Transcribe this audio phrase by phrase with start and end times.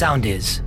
[0.00, 0.64] Sound is.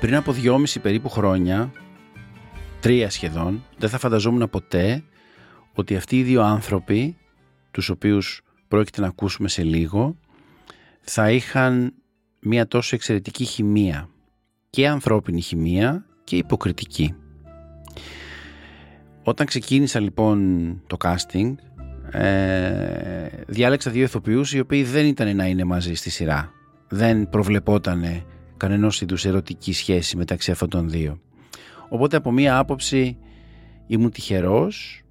[0.00, 1.72] Πριν από δυόμιση περίπου χρόνια,
[2.80, 5.04] τρία σχεδόν, δεν θα φανταζόμουν ποτέ
[5.74, 7.16] ότι αυτοί οι δύο άνθρωποι,
[7.70, 10.16] τους οποίους πρόκειται να ακούσουμε σε λίγο,
[11.10, 11.94] θα είχαν
[12.40, 14.08] μια τόσο εξαιρετική χημεία.
[14.70, 17.14] Και ανθρώπινη χημεία και υποκριτική.
[19.22, 21.54] Όταν ξεκίνησα λοιπόν το casting,
[22.10, 26.52] ε, διάλεξα δύο ηθοποιούς οι οποίοι δεν ήταν να είναι μαζί στη σειρά.
[26.88, 28.24] Δεν προβλεπότανε
[28.56, 31.20] κανενός είδους ερωτική σχέση μεταξύ αυτών των δύο.
[31.88, 33.18] Οπότε από μία άποψη
[33.86, 35.02] ήμουν τυχερός,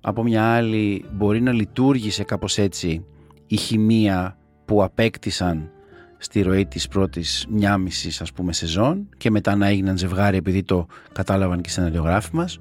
[0.00, 3.04] από μια άλλη μπορεί να λειτουργήσε κάπως έτσι
[3.46, 5.70] η χημεία που απέκτησαν
[6.18, 10.62] στη ροή της πρώτης μια μισή ας πούμε σεζόν και μετά να έγιναν ζευγάρι επειδή
[10.62, 12.58] το κατάλαβαν και οι σεναριογράφοι μας.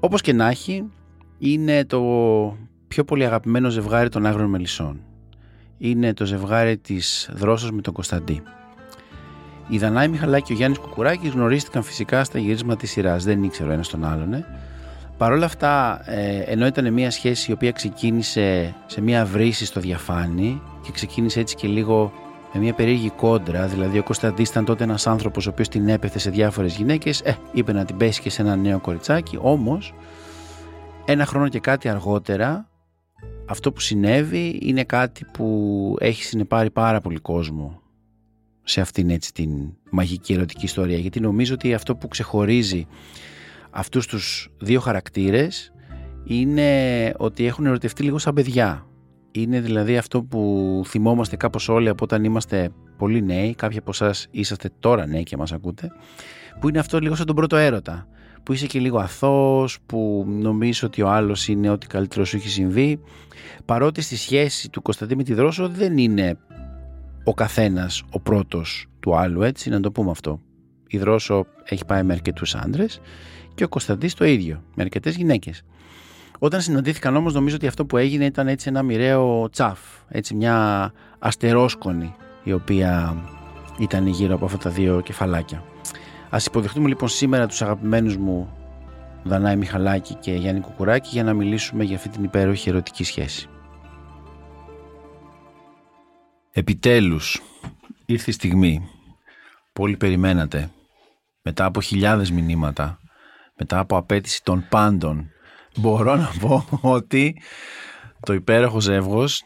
[0.00, 0.84] Όπως και να έχει
[1.38, 2.00] είναι το
[2.88, 5.00] πιο πολύ αγαπημένο ζευγάρι των Άγρων Μελισσών.
[5.78, 8.42] Είναι το ζευγάρι της Δρόσος με τον Κωνσταντή.
[9.68, 13.24] Η Δανάη Μιχαλάκη και ο Γιάννης Κουκουράκης γνωρίστηκαν φυσικά στα γυρίσματα της σειράς.
[13.24, 14.32] Δεν ήξερα ένας τον άλλον.
[14.32, 14.44] Ε.
[15.16, 19.80] Παρ' όλα αυτά, ε, ενώ ήταν μια σχέση η οποία ξεκίνησε σε μια βρύση στο
[19.80, 22.12] διαφάνη και ξεκίνησε έτσι και λίγο
[22.52, 26.18] με μια περίεργη κόντρα, δηλαδή ο Κωνσταντή ήταν τότε ένας άνθρωπος ο οποίος την έπεθε
[26.18, 29.38] σε διάφορες γυναίκες, ε, είπε να την πέσει και σε ένα νέο κοριτσάκι.
[29.40, 29.94] Όμως,
[31.04, 32.68] ένα χρόνο και κάτι αργότερα,
[33.46, 37.80] αυτό που συνέβη είναι κάτι που έχει συνεπάρει πάρα πολύ κόσμο
[38.62, 39.50] σε αυτήν έτσι την
[39.90, 42.86] μαγική ερωτική ιστορία γιατί νομίζω ότι αυτό που ξεχωρίζει
[43.70, 45.72] αυτούς τους δύο χαρακτήρες
[46.24, 48.86] είναι ότι έχουν ερωτευτεί λίγο σαν παιδιά.
[49.30, 54.26] Είναι δηλαδή αυτό που θυμόμαστε κάπως όλοι από όταν είμαστε πολύ νέοι, κάποιοι από εσάς
[54.30, 55.90] είσαστε τώρα νέοι και μας ακούτε,
[56.60, 58.06] που είναι αυτό λίγο σαν τον πρώτο έρωτα,
[58.42, 62.48] που είσαι και λίγο αθώος, που νομίζεις ότι ο άλλος είναι ό,τι καλύτερο σου έχει
[62.48, 63.00] συμβεί,
[63.64, 66.38] παρότι στη σχέση του Κωνσταντή με τη Δρόσο δεν είναι
[67.24, 70.40] ο καθένας ο πρώτος του άλλου έτσι να το πούμε αυτό.
[70.88, 73.00] Η Δρόσο έχει πάει με αρκετούς άντρες
[73.54, 75.62] και ο Κωνσταντής το ίδιο με αρκετές γυναίκες.
[76.38, 79.78] Όταν συναντήθηκαν όμως νομίζω ότι αυτό που έγινε ήταν έτσι ένα μοιραίο τσαφ,
[80.08, 83.16] έτσι μια αστερόσκονη η οποία
[83.78, 85.64] ήταν γύρω από αυτά τα δύο κεφαλάκια.
[86.30, 88.52] Ας υποδεχτούμε λοιπόν σήμερα τους αγαπημένους μου
[89.24, 93.48] Δανάη Μιχαλάκη και Γιάννη Κουκουράκη για να μιλήσουμε για αυτή την υπέροχη ερωτική σχέση.
[96.52, 97.42] Επιτέλους
[98.06, 98.88] ήρθε η στιγμή
[99.72, 100.70] που όλοι περιμένατε
[101.42, 103.00] μετά από χιλιάδες μηνύματα
[103.56, 105.30] μετά από απέτηση των πάντων
[105.78, 107.40] μπορώ να πω ότι
[108.20, 109.42] το υπέροχο ζεύγος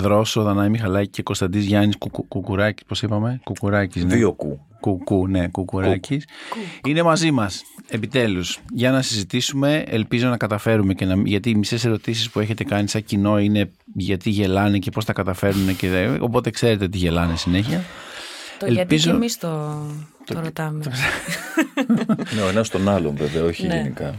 [0.00, 4.04] Δρόσο, Δανάη Μιχαλάκη και Κωνσταντής Γιάννης Κουκου, Κουκουράκης, πώς είπαμε, Κουκουράκης.
[4.04, 4.14] Ναι.
[4.14, 4.66] Δύο κου.
[4.80, 6.24] Κουκού, ναι, Κουκουράκης.
[6.86, 9.84] Είναι μαζί μας, επιτέλους, για να συζητήσουμε.
[9.86, 13.70] Ελπίζω να καταφέρουμε, και να, γιατί οι μισές ερωτήσεις που έχετε κάνει σαν κοινό είναι
[13.94, 15.76] γιατί γελάνε και πώς τα καταφέρουν.
[15.76, 17.84] Και, οπότε ξέρετε τι γελάνε συνέχεια.
[18.58, 19.82] Το γιατί και εμείς το,
[20.24, 20.84] το, ρωτάμε.
[22.34, 23.74] ναι, ο ένας τον άλλον βέβαια, όχι Ναι.
[23.74, 24.14] γενικά.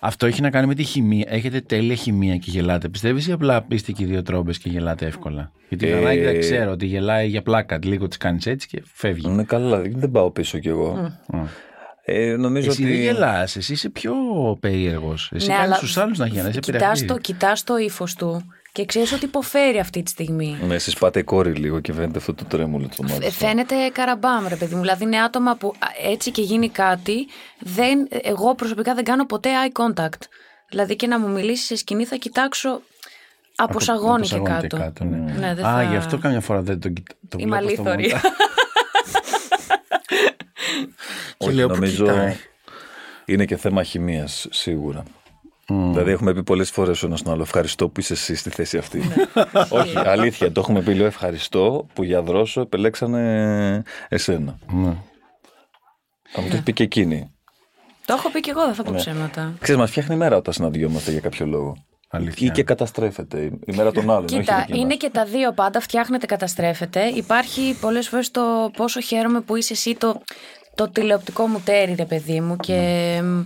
[0.00, 1.24] Αυτό έχει να κάνει με τη χημεία.
[1.28, 2.88] Έχετε τέλεια χημεία και γελάτε.
[2.88, 6.20] Πιστεύεις ή απλά είστε και οι δύο τρόμπε και γελάτε εύκολα; Γιατί η Ε, Δανάη
[6.20, 7.78] δεν ξέρω ότι γελάει για πλάκα.
[7.82, 9.28] Λίγο τη κάνεις έτσι και φεύγει.
[9.28, 11.12] Είναι καλά, δεν πάω πίσω κι εγώ.
[12.04, 12.92] Ε, νομίζω Εσύ ότι...
[12.92, 14.12] δεν γελάς, εσύ είσαι πιο
[14.60, 15.30] περίεργος.
[15.34, 16.48] Εσύ Ναι, κάνεις αλλά τους άλλους να γελάνε.
[16.48, 17.06] Είσαι Κοιτάς πειραγμένη.
[17.06, 20.58] το, κοιτάς το ύφος του και ξέρεις ότι υποφέρει αυτή τη στιγμή.
[20.66, 23.46] Ναι, εσείς πάτε κόρη λίγο και φαίνεται αυτό το τρέμουλο του Ε, μάλιστα.
[23.46, 24.80] Φαίνεται καραμπάμ, ρε παιδί μου.
[24.80, 27.26] Δηλαδή είναι άτομα που α, έτσι και γίνει κάτι,
[27.58, 30.20] δεν, εγώ προσωπικά δεν κάνω ποτέ eye contact.
[30.68, 32.80] Δηλαδή και να μου μιλήσεις σε σκηνή θα κοιτάξω
[33.56, 35.04] από σαγόνι και σαγόνι κάτω.
[35.04, 35.16] ναι.
[35.38, 37.16] Ναι, δεν Α, θα- γι' αυτό καμιά φορά δεν τον κοιτάω.
[37.28, 38.12] Το Είμαι βλέπω στο αλήθωρη.
[38.12, 38.32] μοντάζ.
[41.38, 42.36] Και Όχι, λέω, πού νομίζω κοιτάει;
[43.24, 45.02] είναι και θέμα χημίας σίγουρα.
[45.68, 48.78] Δηλαδή έχουμε πει πολλές φορές ο ένας τον άλλο ευχαριστώ που είσαι εσύ στη θέση
[48.78, 48.98] αυτή.
[48.98, 49.14] Ναι.
[49.80, 54.58] Όχι, αλήθεια, το έχουμε πει λέω ευχαριστώ που για δρόσο επελέξανε εσένα.
[54.72, 54.96] Ναι.
[56.34, 57.30] Θα μου το έχεις πει και εκείνη.
[58.04, 58.96] Το έχω πει και εγώ, δεν θα πω Ναι.
[58.96, 59.54] ψέματα.
[59.60, 61.76] Ξέρεις, μας φτιάχνει η μέρα όταν συναντιόμαστε για κάποιο λόγο.
[62.10, 62.46] Αλήθεια.
[62.46, 64.24] Ή και καταστρέφεται η- η μέρα των άλλων.
[64.24, 64.80] όχι Κοίτα, δική μας.
[64.80, 67.04] είναι και τα δύο πάντα, φτιάχνεται, καταστρέφεται.
[67.06, 70.20] Υπάρχει πολλές φορές το πόσο χαίρομαι που είσαι εσύ το,
[70.74, 72.72] το τηλεοπτικό μου τέρι, ρε παιδί μου, και
[73.22, 73.44] Ναι.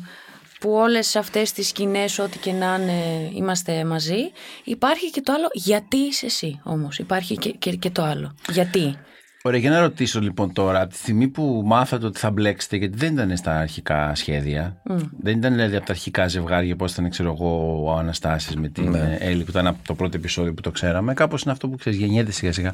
[0.56, 4.30] Μ, που όλες αυτές τις σκηνές, ό,τι και να είναι, είμαστε μαζί.
[4.64, 8.34] Υπάρχει και το άλλο, γιατί είσαι εσύ όμως; Υπάρχει και, και, και το άλλο.
[8.52, 8.96] Γιατί;
[9.42, 12.96] Ωραία, για να ρωτήσω λοιπόν τώρα, από τη στιγμή που μάθατε ότι θα μπλέξετε, γιατί
[12.96, 14.82] δεν ήταν στα αρχικά σχέδια,
[15.20, 18.90] δεν ήταν δηλαδή από τα αρχικά ζευγάρια όπω ήταν, ξέρω εγώ, ο Αναστάσης με την
[18.90, 18.98] Ναι.
[19.20, 21.14] ε, Έλλη, που ήταν από το πρώτο επεισόδιο που το ξέραμε.
[21.14, 22.72] Κάπως είναι αυτό που ξέρεις, γεννιέται σιγά σιγά.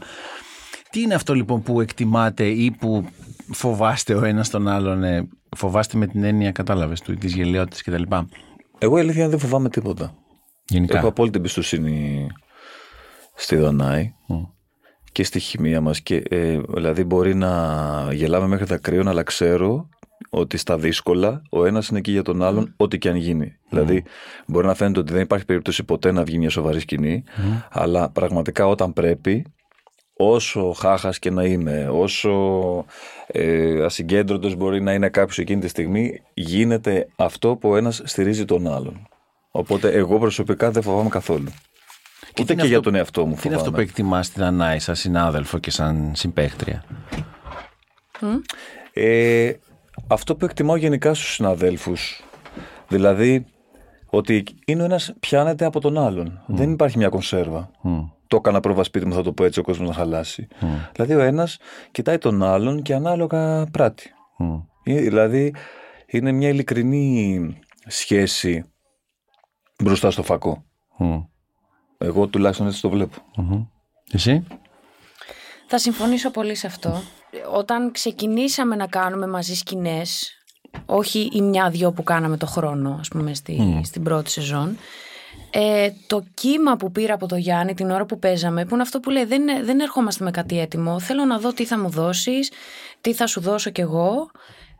[0.92, 3.04] Τι είναι αυτό λοιπόν που εκτιμάτε ή που
[3.52, 8.02] φοβάστε ο ένας τον άλλον, ε, φοβάστε με την έννοια, κατάλαβες, του, της γελιότητας κτλ.
[8.78, 10.14] Εγώ η αλήθεια δεν φοβάμαι τίποτα.
[10.68, 10.98] Γενικά.
[10.98, 12.26] Έχω απόλυτη εμπιστοσύνη
[13.34, 14.12] στη Δανάη
[15.12, 16.00] και στη χημεία μας.
[16.00, 19.88] Και, ε, δηλαδή μπορεί να γελάμε μέχρι τα κρύων, αλλά ξέρω
[20.30, 23.56] ότι στα δύσκολα ο ένας είναι εκεί για τον άλλον ό,τι και αν γίνει.
[23.68, 24.04] Δηλαδή
[24.46, 27.24] μπορεί να φαίνεται ότι δεν υπάρχει περίπτωση ποτέ να βγει μια σοβαρή σκηνή,
[27.70, 29.46] αλλά πραγματικά όταν πρέπει
[30.16, 32.30] όσο χάχας και να είναι, όσο
[33.26, 38.44] ε, ασυγκέντρωτος μπορεί να είναι κάποιος εκείνη τη στιγμή, γίνεται αυτό που ο ένας στηρίζει
[38.44, 39.06] τον άλλον.
[39.50, 41.50] Οπότε εγώ προσωπικά δεν φοβάμαι καθόλου.
[42.34, 43.82] τι Ούτε είναι και για αυτό- τον εαυτό μου Τι είναι αυτό που φοβάμαι.
[43.82, 46.84] εκτιμάς στη Δανάη σαν συνάδελφο και σαν συμπαίχτρια;
[48.92, 49.52] Ε,
[50.06, 52.22] αυτό που εκτιμάω γενικά στους συναδέλφους,
[52.88, 53.44] δηλαδή
[54.06, 56.42] ότι είναι ο ένας πιάνεται από τον άλλον.
[56.46, 57.70] Δεν υπάρχει μια κονσέρβα.
[58.32, 60.48] Το έκανα πρόβα σπίτι μου, θα το πω έτσι, ο κόσμος να χαλάσει.
[60.92, 61.58] Δηλαδή ο ένας
[61.90, 64.10] κοιτάει τον άλλον και ανάλογα πράττει.
[64.82, 65.54] Ε, Δηλαδή
[66.06, 68.64] είναι μια ειλικρινή σχέση
[69.82, 70.64] μπροστά στο φακό.
[71.98, 73.16] Εγώ τουλάχιστον έτσι το βλέπω.
[74.12, 74.46] Εσύ;
[75.66, 77.02] Θα συμφωνήσω πολύ σε αυτό.
[77.54, 80.32] Όταν ξεκινήσαμε να κάνουμε μαζί σκηνές,
[80.86, 84.76] όχι η μια-δυο που κάναμε το χρόνο, ας πούμε, στη, στην πρώτη σεζόν,
[85.54, 89.00] ε, το κύμα που πήρα από το Γιάννη την ώρα που παίζαμε, που είναι αυτό
[89.00, 92.50] που λέει, δεν, δεν ερχόμαστε με κάτι έτοιμο, θέλω να δω τι θα μου δώσεις,
[93.00, 94.30] τι θα σου δώσω κι εγώ.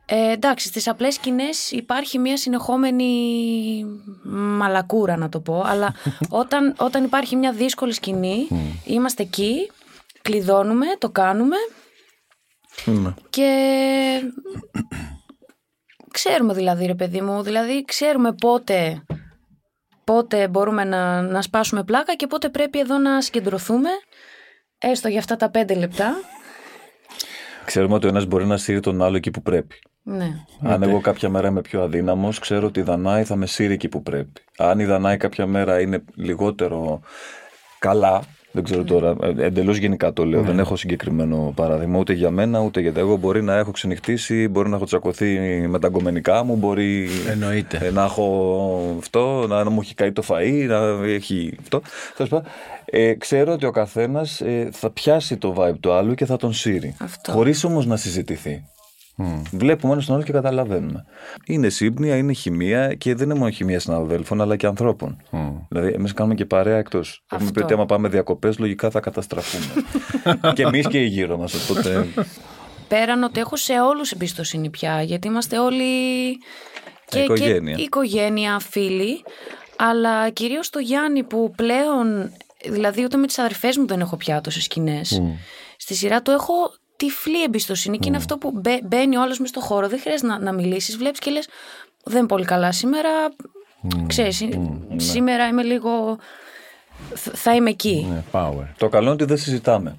[0.06, 3.04] Ε, εντάξει, στις απλές σκηνές υπάρχει μια συνεχόμενη
[4.58, 5.94] μαλακούρα να το πω, αλλά
[6.42, 8.48] όταν, όταν υπάρχει μια δύσκολη σκηνή,
[8.84, 9.70] είμαστε εκεί,
[10.22, 11.56] κλειδώνουμε, το κάνουμε
[13.30, 13.50] και
[16.16, 19.02] ξέρουμε δηλαδή ρε παιδί μου, δηλαδή ξέρουμε πότε,
[20.12, 23.88] πότε μπορούμε να, να σπάσουμε πλάκα και πότε πρέπει εδώ να συγκεντρωθούμε,
[24.78, 26.14] έστω για αυτά τα πέντε λεπτά.
[27.64, 29.78] Ξέρουμε ότι ο ένας μπορεί να σύρει τον άλλο εκεί που πρέπει.
[30.02, 30.34] Ναι.
[30.62, 33.88] Αν εγώ κάποια μέρα είμαι πιο αδύναμος, ξέρω ότι η Δανάη θα με σύρει εκεί
[33.88, 34.40] που πρέπει.
[34.58, 37.00] Αν η Δανάη κάποια μέρα είναι λιγότερο
[37.78, 42.60] καλά, δεν ξέρω τώρα, εντελώς γενικά το λέω, δεν έχω συγκεκριμένο παράδειγμα ούτε για μένα
[42.60, 45.38] ούτε για Εγώ μπορεί να έχω ξενυχτήσει, μπορεί να έχω τσακωθεί
[45.68, 47.78] με τα γκομενικά μου, μπορεί Εννοείται.
[47.82, 51.80] ε, να έχω αυτό, να, να μου έχει καεί το φαΐ, να έχει αυτό.
[52.16, 52.46] Τέλος πάντων,
[52.84, 56.52] Ε, ξέρω ότι ο καθένας ε, θα πιάσει το vibe του άλλου και θα τον
[56.52, 56.94] σύρει.
[56.98, 57.32] Αυτό.
[57.32, 58.64] Χωρίς όμως να συζητηθεί.
[59.50, 61.04] Βλέπουμε ένα τον άλλο και καταλαβαίνουμε.
[61.46, 65.22] Είναι σύμπνοια, είναι χημεία και δεν είναι μόνο χημεία συναδέλφων αλλά και ανθρώπων.
[65.68, 67.24] Δηλαδή, εμείς κάνουμε και παρέα εκτός.
[67.32, 69.64] Έχουμε πει ότι άμα πάμε διακοπές, λογικά θα καταστραφούμε.
[70.54, 71.70] και εμείς και οι γύρω μας.
[71.70, 72.06] Οπότε.
[72.88, 75.84] Πέραν ότι έχω σε όλους εμπιστοσύνη πια, γιατί είμαστε όλοι
[77.06, 77.74] και, Οικογένεια.
[77.74, 79.24] και οικογένεια, φίλοι,
[79.76, 82.32] αλλά κυρίως το Γιάννη που πλέον,
[82.70, 85.22] δηλαδή ούτε με τις αδερφές μου δεν έχω πια τόσες σκηνές.
[85.76, 86.54] Στη σειρά του έχω
[87.06, 90.38] τυφλή εμπιστοσύνη και είναι αυτό που μπε- μπαίνει όλος μες στο χώρο, δεν χρειάζεται να,
[90.38, 91.48] να μιλήσεις, βλέπεις και λες
[92.04, 93.08] δεν είναι πολύ καλά σήμερα,
[94.06, 94.44] ξέρεις,
[94.96, 96.18] σήμερα είμαι λίγο,
[97.14, 98.06] θ- θα είμαι εκεί.
[98.10, 98.66] Ναι, power.
[98.78, 99.96] το καλό είναι ότι δεν συζητάμε.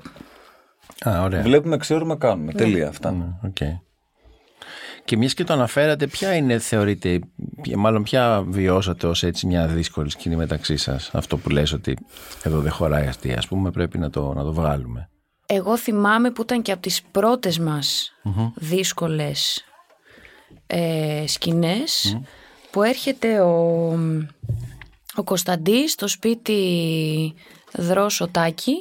[1.07, 1.41] Α, ωραία.
[1.41, 2.51] Βλέπουμε, ξέρουμε, κάνουμε.
[2.53, 3.11] Τελεία αυτά.
[3.11, 3.57] Ναι, οκ.
[5.05, 7.19] Και μια και το αναφέρατε, ποια είναι, θεωρείτε,
[7.61, 11.97] ποια- μάλλον ποια βιώσατε ως έτσι μια δύσκολη σκηνή μεταξύ σας; Αυτό που λες ότι
[12.43, 15.09] εδώ δεν χωράει αστεία, ας πούμε, πρέπει να το, να το βγάλουμε.
[15.45, 18.13] Εγώ θυμάμαι που ήταν και από τις πρώτες μας
[18.55, 19.63] δύσκολες
[20.67, 22.17] ε, σκηνές
[22.71, 23.87] που έρχεται ο,
[25.15, 27.33] ο Κωνσταντής στο σπίτι
[27.73, 28.75] Δρόσο Τάκη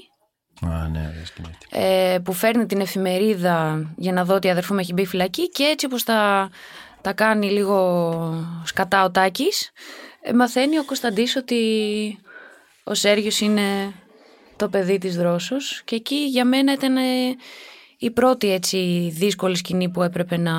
[0.67, 1.49] Α, ναι, ωραία σκηνή.
[1.51, 1.67] αυτή.
[1.71, 5.49] ε, που φέρνει την εφημερίδα για να δω ότι η αδερφού μου έχει μπει φυλακή
[5.49, 6.51] και έτσι όπως τα,
[7.01, 9.71] τα κάνει λίγο σκατά ο Τάκης
[10.23, 11.59] ε, μαθαίνει ο Κωνσταντής ότι
[12.85, 13.93] ο Σέργιος είναι
[14.57, 17.01] το παιδί της Δρόσος και εκεί για μένα ήταν ε,
[17.99, 20.53] η πρώτη έτσι δύσκολη σκηνή που έπρεπε να...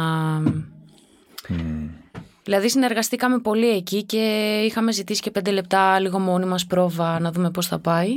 [2.43, 4.17] Δηλαδή συνεργαστήκαμε πολύ εκεί και
[4.65, 8.09] είχαμε ζητήσει και πέντε λεπτά λίγο μόνοι μας πρόβα να δούμε πώς θα πάει.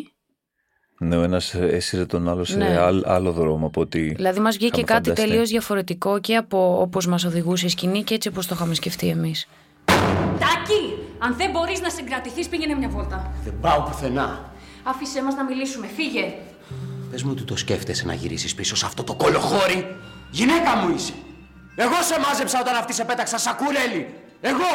[0.99, 2.79] Ναι, ο ένας έσυρε τον άλλο σε Ναι.
[2.79, 4.13] άλλ- άλλο δρόμο από ότι.
[4.17, 5.29] Δηλαδή μας βγήκε είχαμε κάτι φανταστεί.
[5.31, 9.09] τελείως διαφορετικό και από όπως μας οδηγούσε η σκηνή και έτσι όπως το είχαμε σκεφτεί
[9.09, 9.49] εμείς.
[10.39, 10.95] Τάκη!
[11.19, 13.33] Αν δεν μπορείς να συγκρατηθείς, πήγαινε μια βόλτα.
[13.45, 14.53] Δεν πάω πουθενά.
[14.89, 15.87] Άφησέ μας να μιλήσουμε.
[15.97, 16.35] Φύγε.
[17.11, 19.97] Πες μου ότι το σκέφτεσαι να γυρίσεις πίσω σε αυτό το κολοχώρι.
[20.31, 21.13] Γυναίκα μου είσαι.
[21.77, 24.15] Εγώ σε μάζεψα όταν αυτή σε πέταξα σακουρέλι.
[24.41, 24.75] Εγώ.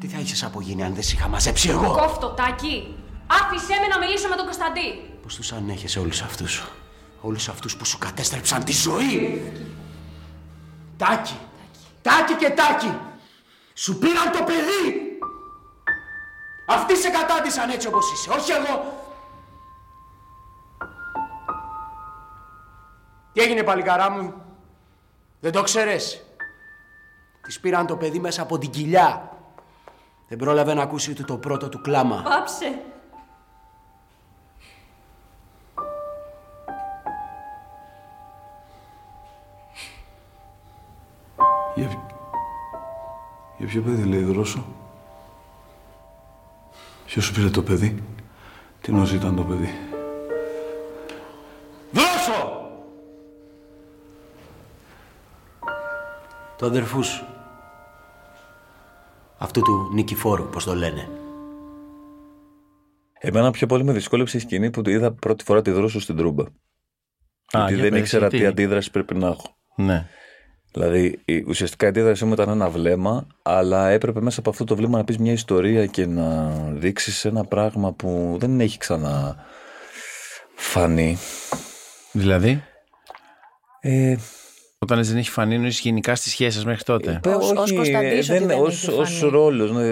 [0.00, 2.94] Τι θα είχες απογίνει αν δεν σε είχα μαζέψει εγώ; Κόφτο, Τάκη.
[3.26, 5.10] Άφησέ με να μιλήσω με τον Κωνσταντή.
[5.22, 6.64] Πώς τους ανέχεσαι όλους αυτούς;
[7.20, 9.42] Όλους αυτούς που σου κατέστρεψαν τη ζωή;
[10.96, 11.36] Τάκη.
[12.02, 12.92] Τάκη και Τάκη.
[13.74, 15.05] Σου πήραν το παιδί.
[16.66, 18.30] Αυτοί σε κατάντησαν έτσι όπως είσαι.
[18.30, 19.04] Όχι εγώ.
[23.32, 24.34] Τι έγινε παλικαρά μου;
[25.40, 26.24] Δεν το ξέρες;
[27.42, 29.30] Της πήραν το παιδί μέσα από την κοιλιά.
[30.28, 32.22] Δεν πρόλαβε να ακούσει ούτε το πρώτο του κλάμα.
[32.22, 32.82] Πάψε.
[41.74, 42.06] Για, ποιο-
[43.58, 44.64] για ποιο παιδί λέει δρόσο;
[47.16, 48.02] Ποιος σου πήρε το παιδί;
[48.80, 49.68] Τι νόση ήταν το παιδί;
[51.92, 52.70] Δρόσο!
[56.58, 57.26] Το αδερφού σου.
[59.38, 61.08] Αυτού του Νικηφόρου, πώς το λένε.
[63.18, 66.44] Εμένα πιο πολύ με δυσκόλεψε η σκηνή που είδα πρώτη φορά τη δρόσο στην τρούμπα.
[67.50, 69.56] Γιατί για δεν πες, ήξερα γιατί; τι αντίδραση πρέπει να έχω.
[69.76, 70.08] Ναι.
[70.78, 74.76] Δηλαδή, η- ουσιαστικά η αντίδρασή μου ήταν ένα βλέμμα, αλλά έπρεπε μέσα από αυτό το
[74.76, 79.36] βλέμμα να πεις μια ιστορία και να δείξεις ένα πράγμα που δεν έχει ξανά
[80.54, 81.16] φανεί.
[82.12, 82.62] Δηλαδή,
[83.80, 84.16] Ε,
[84.78, 88.30] όταν λες δεν έχει φανεί, εννοείς γενικά στις σχέσεις μέχρι τότε; Ε, Ως- ως Κωνσταντής
[88.30, 89.30] ότι δεν ως, έχει ως φανεί.
[89.32, 89.72] ρόλος.
[89.72, 89.86] ναι,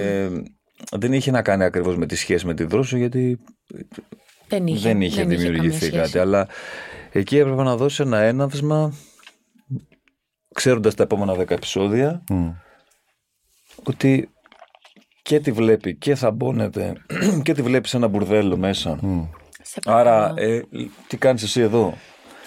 [0.00, 0.28] ε,
[0.92, 3.38] δεν είχε να κάνει ακριβώς με τη σχέση με τη δρόσο γιατί
[4.48, 5.90] Δεν είχε, δεν είχε καμία δημιουργηθεί σχέση.
[5.92, 6.18] κάτι.
[6.18, 6.48] Αλλά
[7.12, 8.94] εκεί έπρεπε να δώσει ένα έναυσμα
[10.54, 12.48] ξέροντας τα επόμενα δέκα επεισόδια Μμ.
[13.84, 14.28] ότι
[15.22, 16.92] και τη βλέπει και θα μπώνεται
[17.44, 18.98] και τη βλέπει σε ένα μπουρδέλο μέσα.
[19.62, 20.48] Σε Άρα, παρακαλώ.
[20.48, 20.62] ε,
[21.06, 21.94] τι κάνεις εσύ εδώ,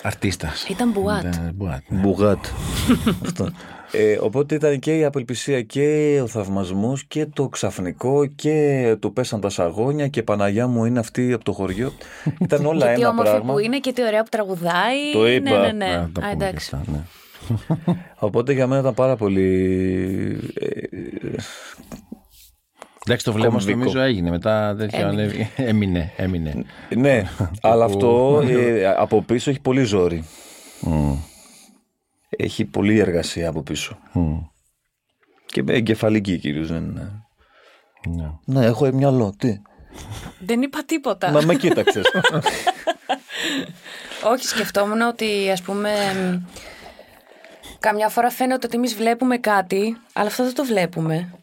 [0.02, 0.68] Αρτίστας.
[0.70, 1.24] Ήταν μπουάτ.
[1.24, 2.00] Ήταν μπουάτ, ναι.
[2.00, 2.46] Μπουγάτ.
[3.26, 3.50] Αυτό.
[3.92, 9.42] Ε, οπότε ήταν και η απελπισία και ο θαυμασμός και το ξαφνικό και το πέσαν
[9.42, 11.94] τα σαγόνια και Παναγιά μου είναι αυτή από το χωριό.
[12.40, 13.54] Ήταν όλα Και τι ένα όμορφη πράγμα.
[13.54, 15.12] που είναι και τι ωραία που τραγουδάει.
[15.14, 15.50] Το είπα.
[15.50, 15.86] Ναι, ναι, ναι.
[15.86, 16.76] Να τα Α, πούμε και εντάξει.
[16.76, 17.00] αυτά, ναι.
[18.16, 19.44] Οπότε για μένα ήταν πάρα πολύ.
[20.54, 20.68] ε,
[23.08, 23.78] Εντάξει, το βλέμμα σου Κομβικό.
[23.78, 24.30] νομίζω έγινε.
[24.30, 25.22] Μετά τέτοιο Έμεινε.
[25.22, 25.50] ανέβη.
[25.56, 26.12] Έμεινε.
[26.18, 26.64] έμεινε.
[26.96, 27.24] ναι,
[27.62, 30.24] αλλά αυτό ε, από πίσω έχει πολύ ζόρι.
[30.82, 31.14] Μμ.
[32.30, 33.98] Έχει πολλή εργασία από πίσω.
[34.14, 34.38] Μμ.
[35.46, 37.12] Και με εγκεφαλική κυρίως δεν είναι.
[38.08, 38.32] Ναι.
[38.46, 39.36] Ναι, έχω μυαλό.
[39.38, 39.62] Τι.
[40.40, 41.32] Δεν είπα τίποτα.
[41.32, 42.06] Μα με κοίταξες.
[44.34, 45.92] Όχι, σκεφτόμουν ότι ας πούμε.
[47.86, 51.34] Μ, Καμιά φορά φαίνεται ότι εμείς βλέπουμε κάτι, αλλά αυτό δεν το βλέπουμε.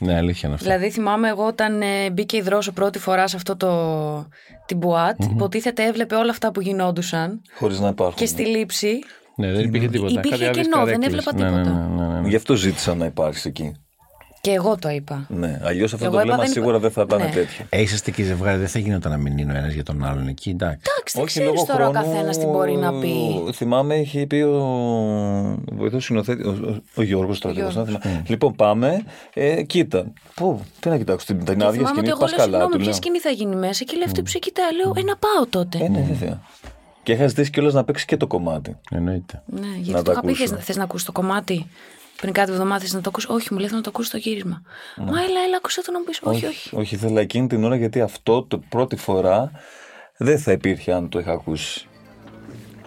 [0.00, 0.68] Ναι, αλήθεια είναι αυτό.
[0.68, 4.28] Δηλαδή, θυμάμαι εγώ όταν ε, μπήκε η Δρόσο πρώτη φορά σε αυτό το.
[4.66, 8.16] την μπουατ, υποτίθεται έβλεπε όλα αυτά που γινόντουσαν Χωρίς να υπάρχουν.
[8.16, 8.98] και στη λήψη.
[9.36, 10.12] Ναι, δεν υπήρχε τίποτα.
[10.12, 11.26] Υπήρχε Κάτι άλλες κενό, δεν καρέκλες.
[11.26, 11.86] έβλεπα Ναι, ναι, τίποτα.
[11.88, 12.28] ναι, ναι, ναι.
[12.28, 13.72] Γι' αυτό ζήτησα να υπάρχει εκεί.
[14.46, 15.26] Και εγώ το είπα.
[15.28, 17.24] Ναι, αλλιώς αυτό Εγώ το είπα, βλέμμα δεν σίγουρα είπα- δεν θα ήταν Ναι.
[17.34, 17.64] τέτοιο.
[17.68, 20.28] Ε, είσαστε και ζευγάρι, δεν θα γινόταν να μην είναι ο ένας για τον άλλον
[20.28, 20.78] εκεί, εντάξει.
[20.96, 23.12] Εντάξει, δεν ξέρεις τώρα ο καθένας τι μπορεί να πει.
[23.52, 27.68] Θυμάμαι, είχε πει ο βοηθός σκηνοθέτη, ο, ο, ο Γιώργος Στρατηγό.
[27.68, 27.96] Γιώργος.
[28.26, 29.02] Λοιπόν, πάμε.
[29.34, 30.12] Ε, κοίτα.
[30.34, 32.48] Πού, τι να κοιτάξω, την, την άδεια Θυμάμαι σκηνή, ότι εγώ πας λέω καλά.
[32.50, 32.94] συγγνώμη, Του ποια λέω.
[32.96, 34.74] σκηνή θα γίνει μέσα; και λέει αυτή που σε κοιτάει.
[34.76, 35.84] Λέω, ε, να πάω τότε.
[35.84, 36.40] Ε, ναι, βέβαια.
[37.02, 38.76] Και είχα ζητήσει κιόλας να παίξει και το κομμάτι.
[38.90, 39.42] Εννοείται.
[39.46, 40.46] Ναι, Να γιατί τα το είχα πει, ακούσω.
[40.46, 41.66] θες, θες να ακούσεις το κομμάτι;
[42.16, 43.26] Πριν κάτι εβδομάδα θες να το ακούσει.
[43.30, 44.62] Όχι, μου λέει θέλω να το ακούσει στο γύρισμα.
[44.96, 46.20] Μα έλα, έλα, ακούσε το να μου πεις.
[46.22, 46.76] Όχι, όχι.
[46.76, 49.50] Όχι, ήθελα εκείνη την ώρα γιατί αυτό το πρώτη φορά
[50.16, 51.86] δεν θα υπήρχε αν το είχα ακούσει.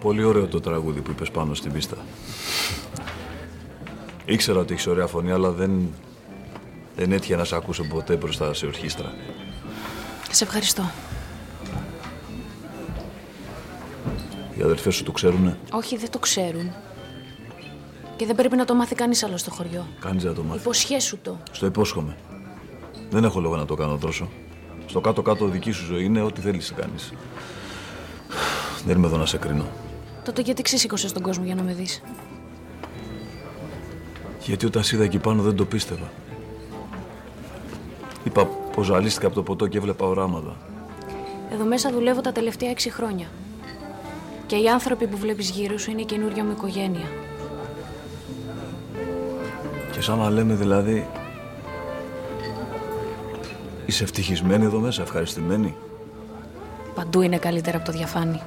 [0.00, 1.96] Πολύ ωραίο το τραγούδι που είπες πάνω στην πίστα.
[4.24, 5.94] Ήξερα ότι έχεις ωραία φωνή, αλλά δεν,
[6.96, 9.12] δεν έτυχε να σε ακούσω ποτέ μπροστά σε ορχήστρα.
[10.30, 10.90] Σε ευχαριστώ.
[14.58, 16.72] Οι αδερφές σου το ξέρουνε; Όχι, δεν το ξέρουν.
[18.20, 19.86] Και δεν πρέπει να το μάθει κανείς άλλο στο χωριό.
[20.00, 20.62] Κάνεις να το μάθεις.
[20.62, 21.36] Υποσχέσου το.
[21.52, 22.16] Στο υπόσχομαι.
[23.10, 24.28] Δεν έχω λόγο να το κάνω δρόσο.
[24.86, 27.12] Στο κάτω-κάτω δική σου ζωή είναι ό,τι θέλεις να κάνεις.
[28.86, 29.64] Δεν είμαι εδώ να σε κρίνω.
[30.24, 32.02] Τότε γιατί ξεσήκωσε τον κόσμο για να με δεις;
[34.40, 36.10] Γιατί όταν σε είδα εκεί πάνω δεν το πίστευα.
[38.24, 40.56] Είπα πως ζαλίστηκα από το ποτό και έβλεπα οράματα.
[41.52, 43.26] Εδώ μέσα δουλεύω τα τελευταία έξι χρόνια.
[44.46, 47.06] Και οι άνθρωποι που βλέπεις γύρω σου είναι η καινούργια μου οικογένεια.
[50.00, 51.06] Και σαν να λέμε δηλαδή...
[53.86, 55.74] Είσαι ευτυχισμένη εδώ μέσα, ευχαριστημένη.
[56.94, 58.40] Παντού είναι καλύτερα από το διαφάνει.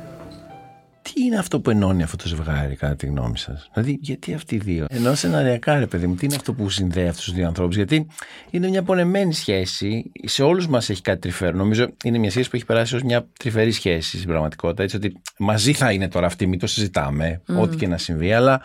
[1.02, 4.56] Τι είναι αυτό που ενώνει αυτό το ζευγάρι, κατά τη γνώμη σας; Δηλαδή, γιατί αυτοί
[4.56, 7.48] οι δύο; Ενώ σεναριακά, ρε παιδί μου, τι είναι αυτό που συνδέει αυτούς τους δύο
[7.48, 8.08] ανθρώπους; Γιατί
[8.50, 10.12] είναι μια πονεμένη σχέση.
[10.24, 11.58] Σε όλους μας έχει κάτι τρυφερό.
[11.58, 14.84] Νομίζω είναι μια σχέση που έχει περάσει ως μια τρυφερή σχέση στην πραγματικότητα.
[14.84, 18.34] Έτσι ότι μαζί θα είναι τώρα αυτή, μην το συζητάμε, ό,τι και να συμβεί.
[18.34, 18.62] Αλλά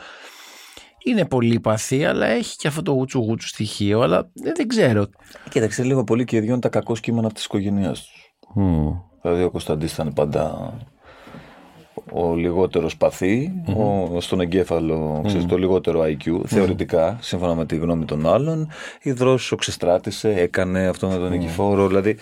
[1.04, 4.00] είναι πολύ παθή, αλλά έχει και αυτό το γούτσου γούτσου στοιχείο.
[4.00, 5.06] Αλλά ε, δεν ξέρω.
[5.50, 8.32] Κοίταξε λίγο πολύ και οι δυο είναι τα κακό κείμενα τη οικογένειά τους.
[8.54, 8.88] Μμ.
[9.22, 10.72] Δηλαδή ο Κωνσταντής ήταν πάντα
[12.12, 18.04] ο λιγότερος παθή, ο, στον εγκέφαλο ξέρεις, το λιγότερο IQ, θεωρητικά, σύμφωνα με τη γνώμη
[18.04, 18.70] των άλλων.
[19.02, 22.16] Η Δρόσο ξεστράτησε, έκανε αυτό με τον Νικηφόρο, δηλαδή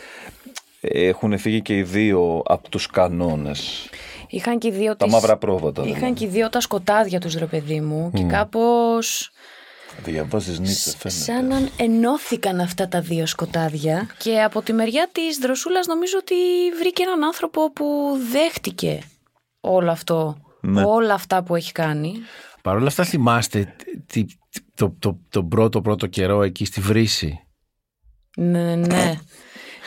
[0.81, 3.89] έχουν φύγει και οι δύο από τους κανόνες.
[4.29, 5.83] Είχαν και οι δύο Τα τις- μαύρα πρόβατα.
[5.87, 9.31] Είχαν και οι δύο τα σκοτάδια τους ρε παιδί μου και κάπως
[10.05, 11.21] Διαβάζει Νίτσε, φαίνεται.
[11.21, 16.35] σαν να ενώθηκαν αυτά τα δύο σκοτάδια και από τη μεριά της δροσούλας νομίζω ότι
[16.79, 19.03] βρήκε έναν άνθρωπο που δέχτηκε
[19.61, 20.85] όλο αυτό, Ναι.
[20.85, 22.13] όλα αυτά που έχει κάνει.
[22.63, 23.75] Παρ' όλα αυτά θυμάστε
[24.07, 24.35] τι, τι-
[24.75, 27.41] το, το, τον πρώτο πρώτο καιρό εκεί στη Βρύση;
[28.37, 29.15] Ναι, ναι.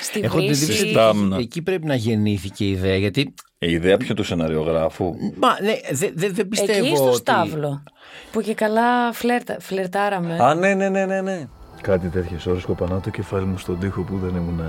[0.01, 0.63] Στη Έχω την βρύση.
[0.63, 1.35] εντύπωση ότι Στάμνα.
[1.35, 5.73] εκεί- εκεί πρέπει να γεννήθηκε η ιδέα γιατί Η ιδέα ποιο του σεναριογράφου; Μα, ναι,
[5.91, 7.15] δεν δε, δεν πιστεύω Εκεί στο ότι...
[7.15, 7.83] Στάβλο.
[8.31, 10.37] Που και καλά φλερτα, φλερτάραμε.
[10.43, 11.21] Α, ναι, ναι, ναι, ναι.
[11.21, 11.47] ναι.
[11.81, 14.61] Κάτι τέτοιες ώρες κοπανάω το κεφάλι μου στον τοίχο που δεν ήμουν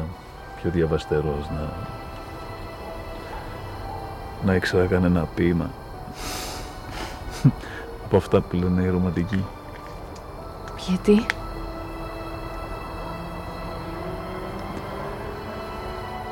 [0.60, 1.68] πιο διαβαστερός να...
[4.44, 5.70] να ήξερα κανένα ποίημα.
[8.04, 9.44] Από αυτά που λένε οι ρομαντικοί.
[10.88, 11.26] Γιατί;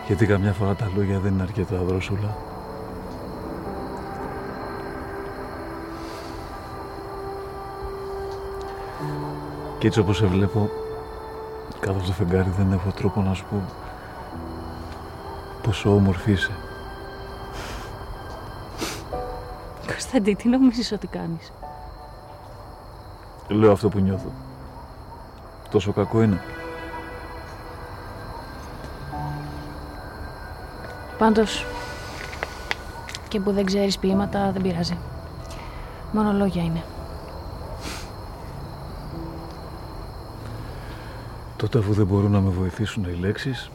[0.08, 2.36] Γιατί καμιά φορά τα λόγια δεν είναι αρκετά δρόσουλα.
[9.78, 10.70] Και έτσι όπως σε βλέπω
[11.80, 13.62] κάτω από το φεγγάρι δεν έχω τρόπο να σου πω
[15.62, 16.52] πόσο όμορφη είσαι.
[19.86, 21.52] Κωνσταντί, τι νομίζεις ότι κάνεις;
[23.48, 24.32] Λέω αυτό που νιώθω.
[25.70, 26.40] Τόσο κακό είναι.
[31.18, 31.64] Πάντως,
[33.28, 34.98] και που δεν ξέρεις ποίηματα δεν πειράζει.
[36.12, 36.82] Μόνο λόγια είναι.
[41.56, 43.70] Τότε αφού δεν μπορούν να με βοηθήσουν οι λέξεις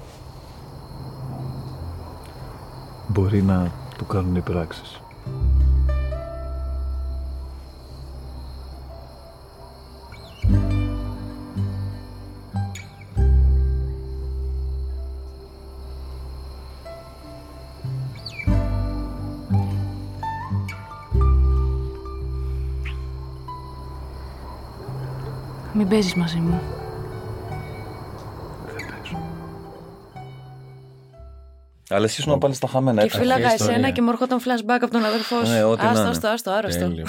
[3.07, 5.02] μπορεί να του κάνουν οι πράξεις.
[25.93, 26.61] Παίζεις μαζί μου.
[28.65, 29.17] Δεν παίζω.
[31.89, 32.99] Αλλά εσύ ήσουν πάλι στα χαμένα.
[32.99, 33.17] Και έτσι.
[33.19, 33.73] φύλαγα αρχή ιστορία.
[33.75, 35.51] εσένα και μου έρχονταν flashback από τον αδερφό σου.
[35.51, 36.09] Ναι, ό,τι να άστο, είναι.
[36.09, 36.79] άστο, άστο, άρρωστο.
[36.79, 37.05] Τέλειο.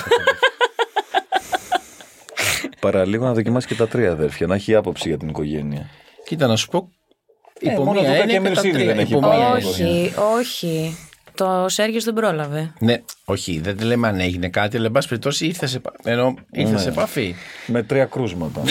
[2.80, 5.90] Παραλίγο να δοκιμάσεις και τα τρία αδέρφια, να έχει άποψη για την οικογένεια.
[6.24, 6.88] Κοίτα να σου πω,
[7.60, 8.86] Ε, υπό μόνο μία το έννοια Κακέ και τα Μερσίδη τρία.
[8.86, 9.38] δεν έχει Υπό πάει.
[9.38, 9.82] μία Όχι.
[9.82, 9.96] έννοια.
[9.96, 10.96] Όχι, όχι.
[11.34, 12.72] Το Σέργιος δεν πρόλαβε.
[12.78, 15.92] Ναι, όχι, δεν te λέμε αν έγινε κάτι, αλλά εν πάση περιπτώσει ήρθε σε, επα-
[16.04, 16.78] ενώ ήρθε Ναι.
[16.78, 17.34] σε επαφή.
[17.66, 18.62] Με τρία κρούσματα.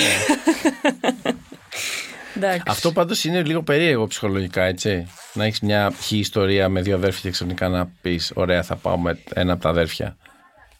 [2.36, 2.62] Εντάξει.
[2.68, 5.08] Αυτό πάντως είναι λίγο περίεργο ψυχολογικά, έτσι.
[5.34, 8.98] Να έχεις μια χή ιστορία με δύο αδέρφια και ξαφνικά να πεις ωραία θα πάω
[8.98, 10.18] με ένα από τα αδέρφια.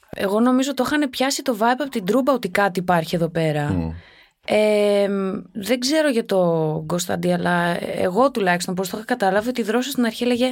[0.10, 3.94] Εγώ νομίζω το είχαν πιάσει το vibe από την τρούμπα ότι κάτι υπάρχει εδώ πέρα.
[4.46, 5.08] Ε,
[5.54, 6.40] δεν ξέρω για το
[6.88, 10.46] Κωνσταντί, αλλά εγώ τουλάχιστον πώς το είχα καταλάβει ότι η δρόση στην αρχή έλεγε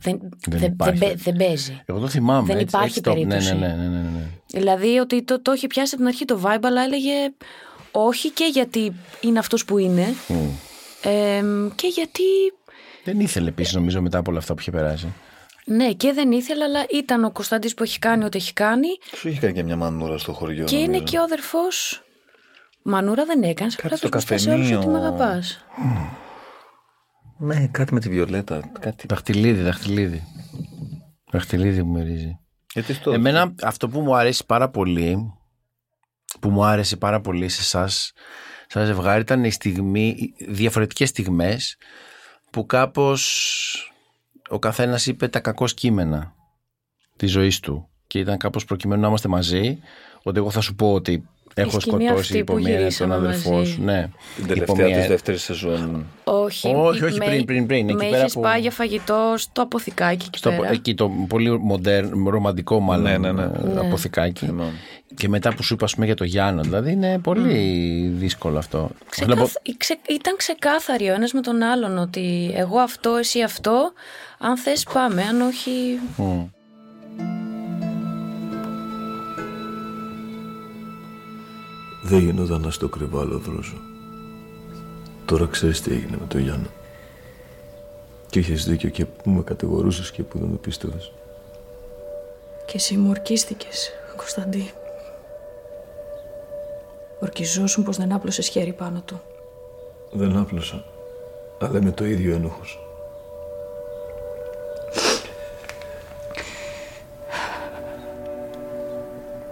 [0.00, 0.98] δεν, Δεν δεν, υπάρχει.
[0.98, 1.80] δεν, παι- δεν παίζει.
[1.84, 2.46] Εγώ το θυμάμαι.
[2.46, 3.54] Δεν έτσι, υπάρχει έτσι το- ναι, περίπτωση.
[3.54, 4.26] Ναι, ναι, ναι, ναι, ναι.
[4.46, 7.12] Δηλαδή ότι το, το είχε πιάσει από την αρχή το vibe, αλλά έλεγε
[7.90, 10.14] όχι και γιατί είναι αυτός που είναι,
[11.02, 11.42] ε,
[11.74, 12.22] και γιατί
[13.04, 15.12] Δεν ήθελε επίσης νομίζω μετά από όλα αυτά που είχε περάσει.
[15.64, 19.28] ναι και δεν ήθελε, αλλά ήταν ο Κωνσταντής που έχει κάνει ό,τι έχει κάνει Σου
[19.28, 20.64] είχε κάνει και μια μανούρα στο χωριό.
[20.64, 21.04] και είναι νομίζω.
[21.04, 21.98] και ο αδερφός
[22.86, 23.76] Μανούρα δεν έκανες.
[23.76, 24.98] Κάτι στο σε όλους ότι με καφενείο.
[24.98, 25.64] αγαπάς.
[27.36, 28.70] Ναι, κάτι με τη Βιολέτα.
[28.80, 29.06] Κάτι...
[29.08, 30.22] Δαχτυλίδι, δαχτυλίδι.
[31.30, 32.38] Δαχτυλίδι μου μυρίζει.
[32.72, 33.12] Γιατί στο...
[33.12, 35.32] Εμένα αυτό που μου αρέσει πάρα πολύ,
[36.40, 38.12] που μου άρεσε πάρα πολύ σε εσάς,
[38.66, 41.76] σαν ζευγάρι, ήταν η στιγμή, οι διαφορετικές στιγμές
[42.50, 43.92] που κάπως
[44.48, 46.34] ο καθένας είπε τα κακό κείμενα
[47.16, 49.78] της ζωής του και ήταν κάπως προκειμένου να είμαστε μαζί,
[50.22, 52.88] ότι εγώ θα σου πω ότι έχω σκηνή σκοτώσει αυτή υπό που μία έννοια τον
[52.88, 53.72] γυρίσαμε αδερφό μαζί.
[53.72, 53.82] σου.
[53.82, 54.08] Ναι.
[54.36, 56.06] Την Υπό τελευταία μία- της δεύτερης σεζόν.
[56.24, 59.34] Όχι, Όχι, όχι, με- πριν, πριν, πριν, εκεί Με πέρα είχε που- πάει για φαγητό
[59.36, 60.70] στο αποθηκάκι εκεί Στο, πέρα.
[60.70, 63.42] εκεί το πολύ μοντέρν, ρομαντικό μάλλον Ναι, ναι, ναι.
[63.42, 64.44] ε, αποθηκάκι.
[64.46, 64.72] Θυμάμαι.
[65.16, 67.52] Και μετά που σου είπα ας πούμε, για το Γιάννο, δηλαδή είναι πολύ
[68.16, 68.90] δύσκολο αυτό.
[69.08, 73.16] Ξεκάθ- Θέλω να πω- ξε- Ήταν ξεκάθαροι ο ένας με τον άλλον ότι εγώ αυτό,
[73.16, 73.92] εσύ αυτό,
[74.38, 75.70] αν θες πάμε, αν όχι...
[76.16, 76.42] Μμ.
[82.06, 83.74] Δεν γινόταν να στο κρυβώ άλλο δρόσο.
[85.24, 86.66] Τώρα ξέρεις τι έγινε με τον Γιάννο.
[88.30, 91.12] Και είχες δίκιο και που με κατηγορούσες και που δεν με πίστευες.
[92.66, 94.70] Και εσύ μου ορκίστηκες, Κωνσταντί.
[97.20, 99.20] Ορκιζόσουν πως δεν άπλωσες χέρι πάνω του.
[100.12, 100.84] Δεν άπλωσα,
[101.60, 102.78] αλλά με το ίδιο ένοχος.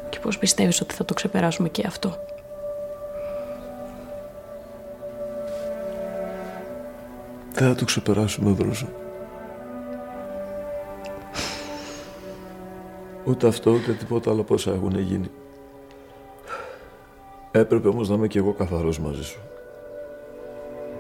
[0.08, 2.16] Και πως πιστεύεις ότι θα το ξεπεράσουμε και αυτό;
[7.54, 8.88] Δεν θα το ξεπεράσουμε, δρόσο.
[13.24, 15.30] Ούτε αυτό, ούτε τίποτα άλλο πόσα έχουν γίνει.
[17.50, 19.40] Έπρεπε όμως να είμαι κι εγώ καθαρός μαζί σου.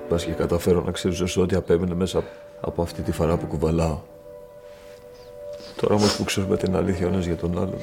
[0.08, 2.24] Πας και καταφέρω να ξέρεις ό,τι απέμεινε μέσα
[2.60, 3.98] από αυτή τη φαρά που κουβαλάω.
[5.76, 7.80] Τώρα όμως που ξέρουμε την αλήθεια ο ένας για τον άλλον,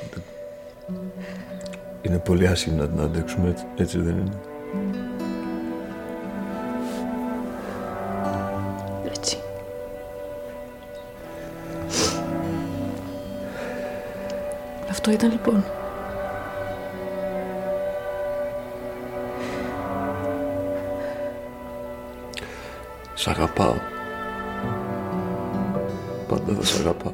[2.01, 4.39] είναι πολύ άσχημο να την αντέξουμε, έτσι, έτσι δεν είναι.
[15.09, 15.63] Αυτό ήταν λοιπόν.
[23.13, 23.75] Σ' αγαπάω.
[26.27, 27.13] Πάντα θα σ' αγαπάω.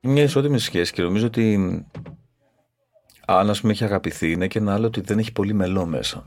[0.00, 1.56] Μια ισότιμη σχέση και νομίζω ότι
[3.26, 6.26] αν ας πούμε έχει αγαπηθεί είναι και ένα άλλο ότι δεν έχει πολύ μελό μέσα.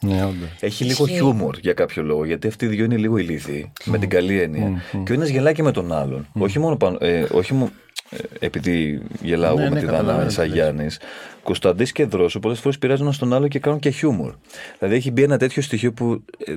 [0.00, 0.48] Ναι, όντως.
[0.60, 4.08] Έχει λίγο χιούμορ για κάποιο λόγο, γιατί αυτοί οι δύο είναι λίγο ηλίθιοι, με την
[4.08, 4.82] καλή έννοια.
[5.04, 6.26] Και ο ένας γελάει και με τον άλλον.
[6.32, 7.70] Όχι μόνο πάνω, ε, όχι μόνο,
[8.10, 10.86] ε, επειδή γελάω Ναι, εγώ με ναι, τη καταλαβαίνω Δάνα τι Σαγιάννη,
[11.42, 14.34] Κωνσταντής και Δρόσο πολλές φορές πειράζουν ένα τον άλλο και κάνουν και χιούμορ.
[14.78, 16.54] Δηλαδή έχει μπει ένα τέτοιο στοιχείο που ε,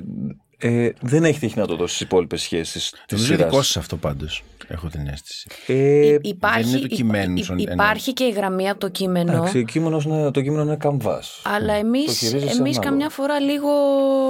[0.62, 3.50] ε, δεν έχει τύχει να το δώσεις στις υπόλοιπες σχέσεις της Νομίζω σειράς.
[3.50, 4.42] δικό σας αυτό πάντως.
[4.68, 5.48] Έχω την αίσθηση.
[5.66, 8.88] Ε, Υπάρχει, δεν είναι του κειμένου, υπ- σαν- υπ- υπάρχει και η γραμμή από το
[8.88, 11.22] κείμενο, εντάξει, ο κείμενος είναι- το κείμενο είναι καμβά.
[11.42, 12.78] αλλά εμείς, χειρίζεσαι εμείς ανάλογα.
[12.80, 13.68] καμιά φορά λίγο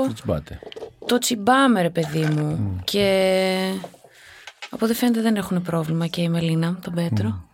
[0.07, 0.59] Τι τσιμπάτε.
[1.07, 3.07] το τσιμπάμε ρε παιδί μου και
[4.71, 7.45] από ό,τι φαίνεται δεν έχουν πρόβλημα και η Μελίνα, τον Πέτρο.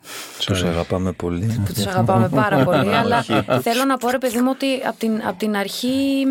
[0.47, 1.63] Τους αγαπάμε πολύ.
[1.67, 3.23] που τους αγαπάμε πάρα πολύ, αλλά
[3.67, 6.25] θέλω να πω ρε παιδί μου ότι από την, απ' την αρχή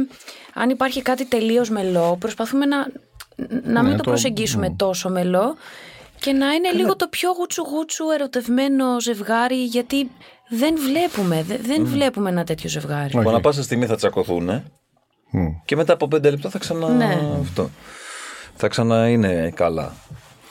[0.57, 2.77] αν υπάρχει κάτι τελείως μελό προσπαθούμε να,
[3.63, 5.55] να μην Ναι, το το- προσεγγίσουμε τόσο μελό
[6.19, 10.11] και να είναι λίγο το πιο γούτσου γούτσου ερωτευμένο ζευγάρι γιατί
[10.49, 13.11] δεν βλέπουμε, δε- δεν βλέπουμε ένα τέτοιο ζευγάρι.
[13.11, 14.63] Που ανά πάσα στιγμή θα τσακωθούν
[15.65, 16.87] και μετά από πέντε λεπτά θα ξανά.
[16.89, 17.19] Ναι.
[17.41, 17.69] Αυτό.
[18.55, 19.93] Θα ξανά είναι καλά.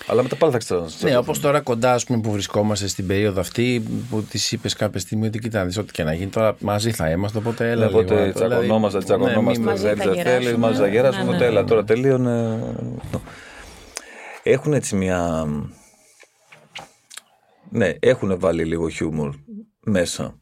[0.06, 0.88] Αλλά μετά πάλι θα ξανά.
[1.00, 5.00] Ναι, όπως τώρα κοντά ας πούμε, που βρισκόμαστε στην περίοδο αυτή που τη είπες κάποια
[5.00, 7.38] στιγμή ότι κοίτα, δεις, ό,τι και να γίνει τώρα μαζί θα είμαστε.
[7.38, 9.62] Οπότε έλα Οπότε λίγο, δηλαδή, τσακωνόμαστε, τσακωνόμαστε.
[9.62, 10.56] ναι, Μαζί Δεν θα θέλει, γεράσουμε.
[10.56, 11.24] μαζί θα γεράσουμε.
[11.24, 11.34] Ναι, ναι.
[11.36, 12.58] Οπότε έλα τώρα τελείωνε.
[13.04, 13.20] Αυτό.
[14.42, 15.46] Έχουν έτσι μια.
[17.70, 19.34] Ναι, έχουν βάλει λίγο χιούμορ
[19.80, 20.34] μέσα.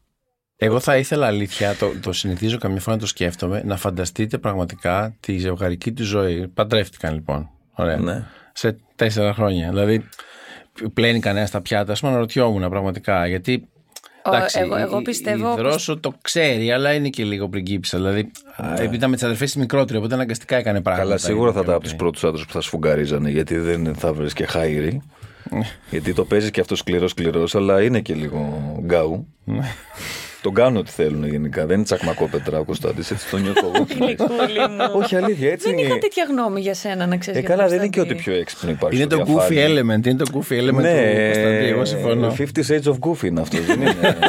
[0.57, 5.15] Εγώ θα ήθελα αλήθεια, το, το συνηθίζω καμιά φορά να το σκέφτομαι, να φανταστείτε πραγματικά
[5.19, 6.47] τη ζευγαρική του ζωή.
[6.47, 7.49] Παντρεύτηκαν λοιπόν.
[7.75, 7.97] Ωραία.
[7.97, 8.25] Ναι.
[8.57, 9.69] Σε τέσσερα χρόνια.
[9.69, 10.05] Δηλαδή,
[10.93, 11.93] πλένει κανένας τα πιάτα.
[11.93, 13.27] Α πούμε, αναρωτιόμουν πραγματικά.
[13.27, 13.67] Γιατί.
[14.23, 17.49] Ο- εντάξει, εγώ- εγώ η- πιστεύω Η πως- Δρόσο το ξέρει, αλλά είναι και λίγο
[17.49, 17.97] πριγκίπισσα.
[17.97, 18.31] Δηλαδή,
[18.77, 21.07] επειδή ήταν με τις αδερφές μικρότερη, οπότε αναγκαστικά έκανε πράγματα.
[21.07, 21.75] Καλά, σίγουρα θα Είπε, ήταν οκ.
[21.79, 25.01] από τους πρώτους άντρες που θα σφουγγαρίζανε, γιατί δεν θα βρεις και χαΐρι.
[25.89, 29.27] γιατί το παίζεις και αυτό σκληρό-σκληρό, αλλά είναι και λίγο γκάου.
[30.45, 31.65] Τον κάνουν ό,τι θέλουν γενικά.
[31.65, 33.85] Δεν είναι τσακμακόπετρα ο Κωνσταντής, έτσι το νιώθω εγώ.
[34.95, 35.87] Όχι, αλήθεια, έτσι Δεν είναι.
[35.87, 38.09] είχα τέτοια γνώμη για σένα να ξέρεις Ε, για καλά, τον δεν είναι και ό,τι
[38.13, 38.35] Κωνσταντίνο.
[38.37, 38.95] πιο έξυπνο υπάρχει.
[39.01, 39.79] Είναι στο το goofy διαφάνει.
[39.79, 40.05] element.
[40.07, 41.65] Είναι το goofy element Ναι, του Κωνσταντή.
[41.65, 42.35] Εγώ συμφωνώ.
[42.37, 43.95] 50 Shades of Goofy είναι αυτός, δεν είναι;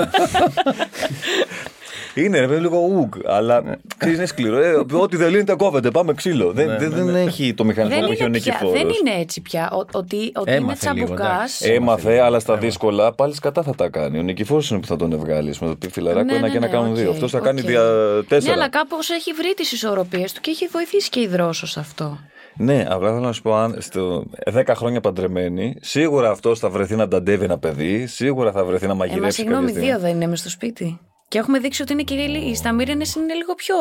[2.17, 3.75] Είναι ρε, παιδί, λίγο ουγ, αλλά Ναι.
[3.99, 4.57] ξέρεις, είναι σκληρό.
[4.59, 6.53] Ε, ό,τι δεν λύνεται κόβεται, πάμε ξύλο.
[6.53, 8.81] Δεν, δεν, δεν έχει το μηχανισμό Δεν που έχει ο είναι, πια, Νικηφόρος.
[8.83, 9.71] δεν είναι έτσι πια.
[9.73, 11.29] Ο- ότι ότι είναι Έμαθε λίγο, τσαμπουκάς.
[11.31, 11.73] εντάξει.
[11.73, 14.19] Έμαθε, αλλά στα δύσκολα πάλι σκατά θα τα κάνει.
[14.19, 15.55] Ο Νικηφόρος είναι που θα τον βγάλει.
[15.61, 17.11] Με το πει φιλαράκο Ναι, ένα ναι, και να ναι, κάνουν οκ, δύο.
[17.11, 17.67] Αυτός θα κάνει οκ.
[17.67, 18.55] δια Ναι, τέσσερα.
[18.55, 22.19] αλλά κάπως έχει βρει τις ισορροπίες του και έχει βοηθήσει και η δρόσος σε αυτό.
[22.59, 26.95] Ναι, απλά θέλω να σου πω, αν στο 10 χρόνια παντρεμένοι, σίγουρα αυτός θα βρεθεί
[26.97, 29.31] να ταντεύει ένα παιδί, σίγουρα θα βρεθεί να Ε, μα μαγειρεύσει.
[29.41, 29.91] συγγνώμη, κάποια στιγμή.
[29.99, 31.01] δύο δεν είναι μες στο σπίτι.
[31.29, 33.77] Και έχουμε δείξει ότι είναι και οι σταμύρενε είναι λίγο πιο.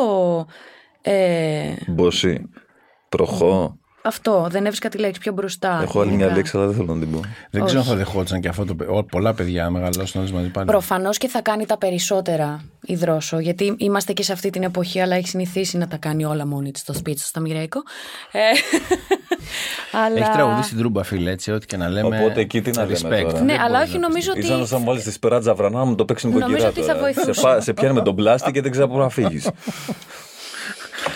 [1.01, 2.49] Ε, Μποσί.
[3.09, 3.79] Προχώ.
[4.05, 5.79] Αυτό, δεν έβρισκα τη λέξη πιο μπροστά.
[5.81, 6.35] Έχω άλλη μια γενικά.
[6.35, 7.19] λέξη, αλλά δεν θέλω να την πω.
[7.49, 8.75] Δεν ξέρω αν θα δεχόντουσαν και αυτό το.
[8.75, 10.67] παι- ό, Πολλά παιδιά μεγαλώσουν όλες μαζί πάλι.
[10.67, 14.99] Προφανώς και θα κάνει τα περισσότερα η δρόσο, γιατί είμαστε και σε αυτή την εποχή,
[14.99, 17.79] αλλά έχει συνηθίσει να τα κάνει όλα μόνη της στο σπίτι, στο Σταμυραϊκό.
[18.31, 18.39] Ε,
[20.05, 20.17] αλλά...
[20.17, 22.07] Έχει τραγουδίσει την τρούμπα, φίλε, έτσι, ό,τι και να λέμε.
[22.19, 23.21] Οπότε εκεί τι να λέμε respect.
[23.31, 24.45] τώρα; Ναι, Δεν αλλά μπορείς όχι, να νομίζω ότι.
[24.45, 26.69] Ήταν σαν να βάλει τη σπεράτζα βρανά να μου το παίξει Νομίζω νοικοκυρά.
[26.69, 26.99] ότι θα τώρα.
[26.99, 27.33] βοηθούσε.
[27.33, 29.41] Σε, πά- σε πιάνει με τον πλάστη και δεν ξέρει από πού να φύγει.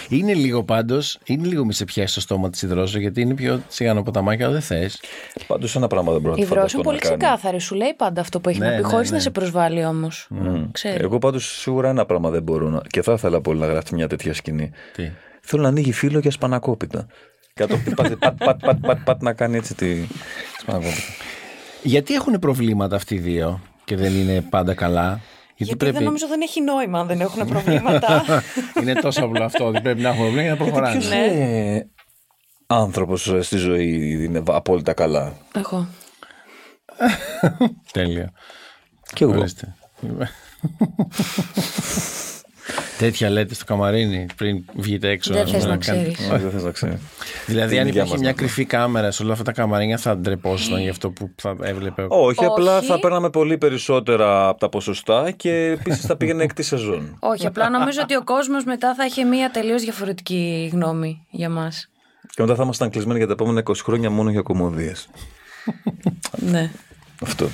[0.10, 3.62] Είναι λίγο πάντως, είναι λίγο μη σε πιάσει στο στόμα της υδρόσο, γιατί είναι πιο
[3.70, 5.00] τσιγανό ποταμάκι, αλλά δεν θες.
[5.48, 7.18] Πάντως ένα πράγμα δεν μπορώ να Η τη δρόσο φανταστώ είναι πολύ να κάνει.
[7.20, 7.60] ξεκάθαρη.
[7.60, 9.16] Σου λέει πάντα αυτό που έχει Ναι, να πει, ναι, χωρίς ναι.
[9.16, 10.28] να σε προσβάλλει όμως.
[10.72, 11.04] Ξέρει.
[11.04, 12.82] Εγώ πάντως σίγουρα ένα πράγμα δεν μπορώ να.
[12.88, 14.72] και θα ήθελα πολύ να γράφει μια τέτοια σκηνή.
[14.96, 15.10] Τι;
[15.42, 17.08] Θέλω να ανοίγει φύλλο για σπανακόπιτα.
[17.54, 19.96] Και να το πει πατ, πατ, πατ, πατ, πατ, πατ, να κάνει έτσι τη
[20.60, 21.02] σπανακόπιτα.
[21.84, 25.20] Γιατί έχουν προβλήματα αυτοί οι δύο και δεν είναι πάντα καλά;
[25.60, 28.24] Γιατί, Γιατί δεν νομίζω δεν έχει νόημα αν δεν έχουν προβλήματα.
[28.82, 31.00] είναι τόσο απλό αυτό ότι πρέπει να έχουν προβλήματα για να προχωράνε.
[31.00, 31.90] Ποιος ε,
[32.68, 35.88] άνθρωπος στη ζωή είναι απόλυτα καλά; Εγώ.
[37.92, 38.32] Τέλεια.
[39.14, 39.44] Και εγώ.
[42.78, 43.06] Ορίστε.
[43.06, 45.34] Τέτοια λέτε στο καμαρίνι πριν βγείτε έξω.
[45.34, 46.32] Δεν θες πούμε, να κάνετε- ξέρεις.
[46.32, 46.98] Όχι, δεν θες να ξέρεις.
[47.46, 48.48] Δηλαδή, την αν υγεία υπήρχε μας μια να δούμε.
[48.48, 52.06] κρυφή κάμερα σε όλα αυτά τα καμαρίνια, θα ντρεπόσασταν για αυτό που θα έβλεπε.
[52.10, 52.86] Όχι, απλά Όχι.
[52.86, 57.18] θα παίρναμε πολύ περισσότερα από τα ποσοστά και επίσης θα πήγαινε έκτη σεζόν.
[57.20, 61.90] Όχι, απλά νομίζω ότι ο κόσμος μετά θα είχε μία τελείως διαφορετική γνώμη για μας.
[62.36, 65.10] Και μετά θα ήμασταν κλεισμένοι για τα επόμενα 20 χρόνια μόνο για κομμωδίες.
[66.32, 66.72] Ναι.
[67.22, 67.48] Αυτό.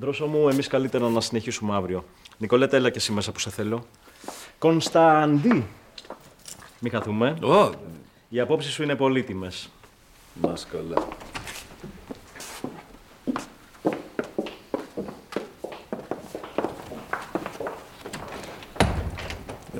[0.00, 2.04] Δρόσο μου, εμείς καλύτερα να συνεχίσουμε αύριο.
[2.38, 3.86] Νικολέτα, έλα και εσύ μέσα που σε θέλω.
[4.58, 5.66] Κωνσταντί.
[6.80, 7.38] Μην χαθούμε.
[7.42, 7.70] Ω,
[8.28, 9.68] Οι απόψεις σου είναι πολύτιμες.
[10.34, 11.06] Μας καλά.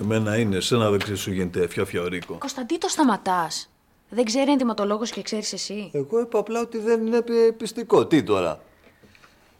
[0.01, 2.35] εμένα είναι, εσένα δεν ξέρεις σου γίνεται φιά φιωρίκο.
[2.38, 3.71] Κωνσταντί, το σταματάς.
[4.11, 5.91] Δεν ξέρει ενδυματολόγος και ξέρεις εσύ.
[5.93, 8.07] Εγώ είπα απλά ότι δεν είναι πι- πιστικό.
[8.07, 8.61] Τι τώρα;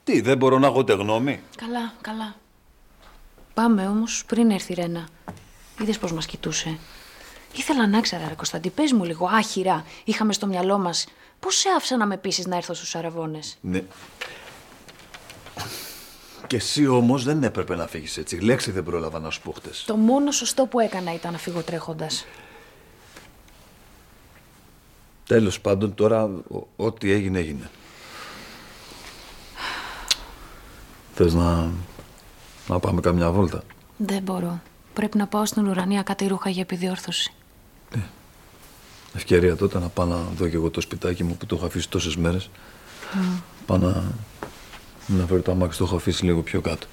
[0.05, 2.35] Τι, δεν μπορώ να έχω ούτε γνώμη; Καλά, καλά.
[3.59, 5.09] Πάμε όμως πριν έρθει η Ρένα.
[5.81, 6.79] Είδες πώς μας κοιτούσε.
[7.57, 9.85] Ήθελα να ξέρω, ρε Κωνσταντί, πες μου λίγο άχυρα.
[10.05, 11.07] Είχαμε στο μυαλό μας.
[11.40, 13.83] Πώς σε άφησα να με πείσει να έρθω στους αραβώνες; Ναι.
[16.47, 18.37] Και εσύ όμως δεν έπρεπε να φύγεις έτσι.
[18.37, 19.85] Λέξη δεν πρόλαβα να σου πω χτες.
[19.87, 22.25] Το μόνο σωστό που έκανα ήταν να φύγω τρέχοντας.
[25.27, 27.71] Τέλος πάντων, τώρα ο- ό,τι έγινε, έγινε.
[31.14, 31.71] Θες να,
[32.69, 33.63] να πάμε καμιά βόλτα.
[33.97, 34.61] Δεν μπορώ.
[34.93, 37.33] Πρέπει να πάω στην ουρανία κάτι ρούχα για επιδιόρθωση.
[39.15, 41.89] Ευκαιρία τότε να πάω να δω και εγώ το σπιτάκι μου που το έχω αφήσει
[41.89, 42.51] τόσες μέρες.
[43.67, 44.03] Πάω να,
[45.07, 46.87] να φέρω το αμάξι, το έχω αφήσει λίγο πιο κάτω.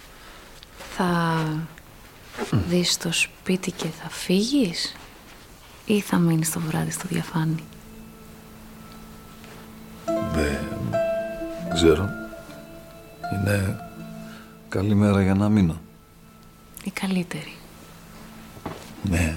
[0.95, 1.35] Θα
[2.67, 4.95] δεις το σπίτι και θα φύγεις
[5.85, 7.63] ή θα μείνεις το βράδυ στο διαφάνι;
[10.33, 10.59] Δεν
[11.73, 12.09] ξέρω.
[13.33, 13.79] Είναι
[14.75, 15.81] καλή μέρα για να μείνω.
[16.83, 17.53] Η καλύτερη.
[19.03, 19.35] Ναι.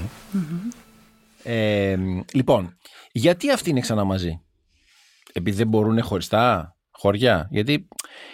[1.42, 1.96] Ε,
[2.32, 2.76] λοιπόν,
[3.12, 4.40] γιατί αυτοί είναι ξανά μαζί;
[5.32, 7.88] Επειδή δεν μπορούν χωριστά χωριά; Γιατί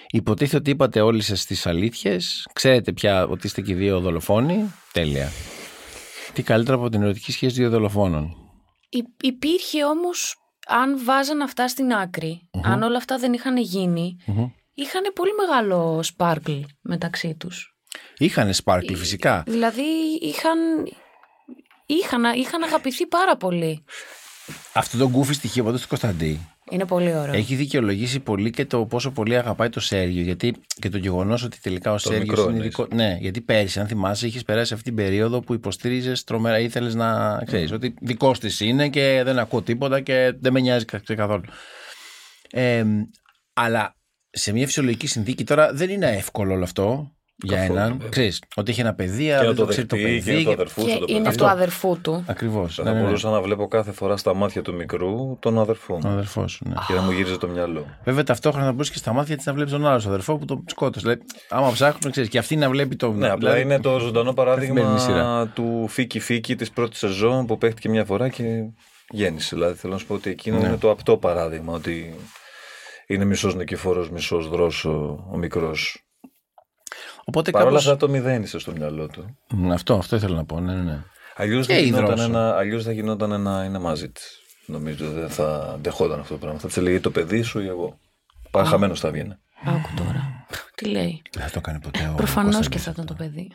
[0.09, 2.47] υποτίθεται ότι είπατε όλοι σας τις αλήθειες.
[2.53, 4.73] Ξέρετε πια ότι είστε και οι δύο δολοφόνοι.
[4.93, 5.29] Τέλεια.
[6.33, 8.35] Τι καλύτερο από την ερωτική σχέση δύο δολοφόνων;
[8.89, 10.37] Υ- υπήρχε όμως,
[10.67, 14.17] αν βάζαν αυτά στην άκρη, αν όλα αυτά δεν είχαν γίνει,
[14.75, 17.77] είχαν πολύ μεγάλο σπάρκλ μεταξύ τους.
[18.19, 19.43] Είχανε σπάρκλ φυσικά.
[19.47, 19.83] Δηλαδή
[20.23, 20.59] είχαν,
[21.87, 23.85] είχαν, είχαν αγαπηθεί πάρα πολύ.
[24.73, 27.35] Αυτό το γκούφι στοιχείο πάντως του Κωνσταντή Είναι πολύ ωραίο.
[27.35, 30.23] έχει δικαιολογήσει πολύ και το πόσο πολύ αγαπάει το Σέργιο.
[30.23, 32.69] Γιατί και το γεγονός ότι τελικά ο Σέργιος μικρό είναι εννοείς.
[32.77, 32.89] δικό.
[32.95, 36.59] Ναι, γιατί πέρυσι, αν θυμάσαι, είχες περάσει αυτή την περίοδο που υποστήριζες τρομερά.
[36.59, 40.85] ήθελες να ξέρεις ότι δικός της είναι και δεν ακούω τίποτα και δεν με νοιάζει
[40.85, 41.45] κα- καθόλου.
[42.51, 42.85] Ε,
[43.53, 43.97] αλλά
[44.35, 47.93] σε μια φυσιολογική συνθήκη τώρα δεν είναι εύκολο όλο αυτό για Καθόλου, έναν.
[47.93, 48.09] βέβαια.
[48.09, 50.31] Ξέρεις, ότι έχει ένα παιδί, Και αλλά να δεν το το ξέρει το δεχτεί και
[50.33, 50.37] παιδί.
[50.39, 51.37] να το αδερφού και σου το είναι παιδί.
[51.37, 52.25] του αδερφού του.
[52.27, 52.75] Ακριβώς.
[52.85, 56.09] Θα μπορούσα να βλέπω κάθε φορά στα μάτια του μικρού τον αδερφό Ο μου.
[56.13, 56.75] αδερφό σου, ναι.
[56.87, 57.87] Και να μου γύριζε το μυαλό.
[58.05, 60.45] Βέβαια, ταυτόχρονα θα μπορούσε και στα μάτια της να βλέπεις τον άλλο σου αδερφό που
[60.45, 61.01] τον σκότωσε.
[61.07, 63.13] Δηλαδή, άμα ψάχνουν, ξέρεις, και αυτή να βλέπει το.
[63.13, 65.47] Ναι, απλά δηλαδή, είναι το ζωντανό καθημερινή παράδειγμα σειρά.
[65.47, 68.45] του Φίκι Φίκι της πρώτης σεζόν που παίχτηκε μια φορά και
[69.11, 69.55] γέννησε.
[69.55, 70.67] Δηλαδή θέλω να σου πω ότι εκείνο Ναι.
[70.67, 72.15] είναι το απτό παράδειγμα ότι
[73.07, 74.85] είναι μισός νικηφόρος, μισός δρόσος
[75.31, 76.05] ο μικρός.
[77.25, 77.87] Οπότε Παρ' όλα κάπως...
[77.87, 79.39] αυτά το μηδένισε στο μυαλό του.
[79.51, 80.61] Μ, Αυτό, αυτό ήθελα να πω.
[80.61, 81.03] Ναι, ναι, ναι.
[81.37, 82.23] Αλλιώς Και θα, η γινόταν δρόσο.
[82.25, 84.39] ένα, αλλιώς θα γινόταν ένα είναι μαζί της.
[84.67, 86.59] Νομίζω δεν θα αντεχόταν αυτό το πράγμα.
[86.59, 87.99] Θα της έλεγε το παιδί σου ή εγώ.
[88.51, 89.35] Παραχαμένο θα βγαίνει.
[89.65, 90.47] Άκου τώρα.
[90.75, 91.23] Τι λέει.
[91.33, 93.25] Δεν θα το έκανε ποτέ ο Προφανώς και Κωνσταντίνος θα ήταν το αυτό.
[93.25, 93.51] παιδί.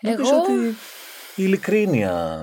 [0.00, 0.52] Νομίζω ότι
[1.36, 2.42] η ειλικρίνεια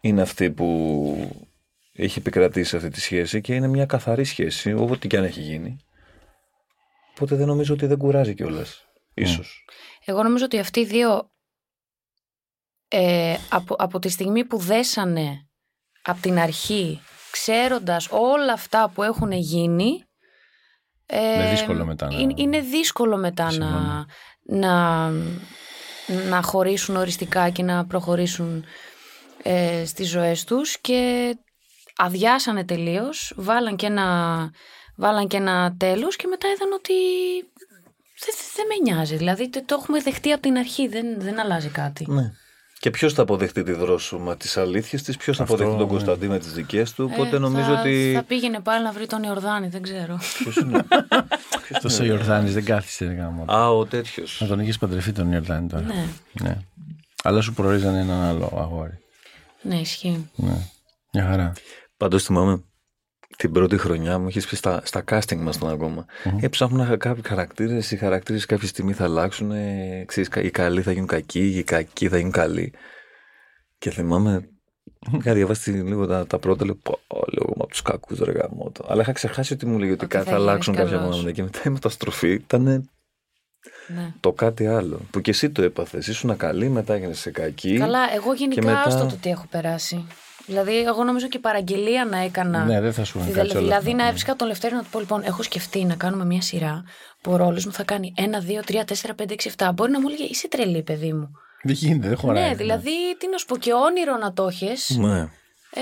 [0.00, 1.46] είναι αυτή που
[1.96, 5.76] έχει επικρατήσει αυτή τη σχέση και είναι μια καθαρή σχέση, ό,τι και αν έχει γίνει.
[7.10, 8.86] Οπότε δεν νομίζω ότι δεν κουράζει κιόλας.
[9.14, 9.64] Ίσως.
[10.04, 11.30] Εγώ νομίζω ότι αυτοί οι δύο
[12.88, 15.48] ε, από, από τη στιγμή που δέσανε
[16.02, 20.04] από την αρχή ξέροντας όλα αυτά που έχουν γίνει
[21.06, 24.06] ε, Είναι δύσκολο μετά να- είναι, είναι δύσκολο μετά να, Συμφωνώ.
[24.46, 25.10] να,
[26.28, 28.64] να χωρίσουν οριστικά και να προχωρήσουν
[29.42, 31.34] ε, στις ζωές τους και
[31.96, 34.50] αδειάσανε τελείως, βάλαν και ένα,
[34.96, 36.92] βάλαν και ένα τέλος και μετά είδαν ότι
[38.24, 39.16] δεν δεν με νοιάζει.
[39.16, 42.06] Δηλαδή το, το έχουμε δεχτεί από την αρχή, δεν, δεν αλλάζει κάτι.
[42.08, 42.32] Ναι.
[42.78, 45.92] Και ποιος θα αποδεχτεί τη δρόσουμα της αλήθειας της, ποιος θα Αυτό, αποδεχτεί τον ναι.
[45.92, 47.10] Κωνσταντί με τις δικές του.
[47.12, 48.12] Οπότε Ε, νομίζω θα, ότι.
[48.14, 50.18] Θα πήγαινε πάλι να βρει τον Ιορδάνη, δεν ξέρω.
[50.38, 50.84] Ποιος είναι;
[51.82, 53.44] Τόσο ο Ιορδάνης δεν κάθισε να κάνω.
[53.52, 54.38] Α, ο τέτοιος.
[54.40, 55.84] Να τον είχες παντρευτεί τον Ιορδάνη τώρα.
[55.84, 56.58] ναι, ναι.
[57.22, 58.98] Αλλά σου προορίζανε έναν άλλο αγόρι.
[59.62, 60.30] ναι, ισχύει.
[60.34, 60.56] Ναι.
[61.12, 61.52] Μια χαρά.
[61.96, 62.64] Πάντως θυμάμαι
[63.36, 66.04] την πρώτη χρονιά μου, έχει πει στα, στα casting μας τον ακόμα.
[66.24, 66.42] Mm-hmm.
[66.42, 67.90] Έψαχνα κάποιοι χαρακτήρες.
[67.90, 69.50] Οι χαρακτήρες κάποια στιγμή θα αλλάξουν.
[69.50, 72.72] Ε, ξέρεις, οι καλοί θα γίνουν κακοί, οι κακοί θα γίνουν καλοί.
[73.78, 74.48] Και θυμάμαι
[75.18, 78.84] Είχα διαβάσει λίγο τα, τα πρώτα, λέω, πω, λέω από τους κακούς ρε γαμότο.
[78.88, 81.16] Αλλά είχα ξεχάσει ότι μου λέγει ότι, Ότι θα θα, αλλάξουν γίνεις κάποια καλός.
[81.22, 81.36] πράγματα.
[81.36, 82.62] Και μετά η μεταστροφή ήταν
[83.88, 84.12] Ναι.
[84.20, 85.00] το κάτι άλλο.
[85.10, 86.06] Που και εσύ το έπαθες.
[86.06, 87.78] Ήσουν καλή, μετά έγινες σε κακή.
[87.78, 90.06] Καλά, εγώ γενικά μετά- άστο το τι έχω περάσει.
[90.46, 92.64] Δηλαδή, εγώ νομίζω και παραγγελία να έκανα.
[92.64, 94.02] Ναι, δεν θα σου είχαν Δηλαδή, κάτσει όλα δηλαδή αυτά.
[94.02, 96.82] να έβρισκα τον Λευτέρη να του πω: Λοιπόν, έχω σκεφτεί να κάνουμε μια σειρά
[97.20, 99.70] που ο ρόλος μου θα κάνει 1, 2, 3, 4, 5, 6, 7.
[99.74, 101.30] Μπορεί να μου έλεγε Είσαι τρελή, παιδί μου.
[101.62, 102.48] Δεν γίνεται, δεν χωράει.
[102.48, 104.96] ναι, δηλαδή, τι να σου πω, και όνειρο να το έχεις.
[104.98, 105.28] Ναι.
[105.76, 105.80] Ε,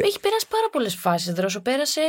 [0.00, 1.32] έχει περάσει πάρα πολλές φάσεις.
[1.32, 2.00] Δρόσο πέρασε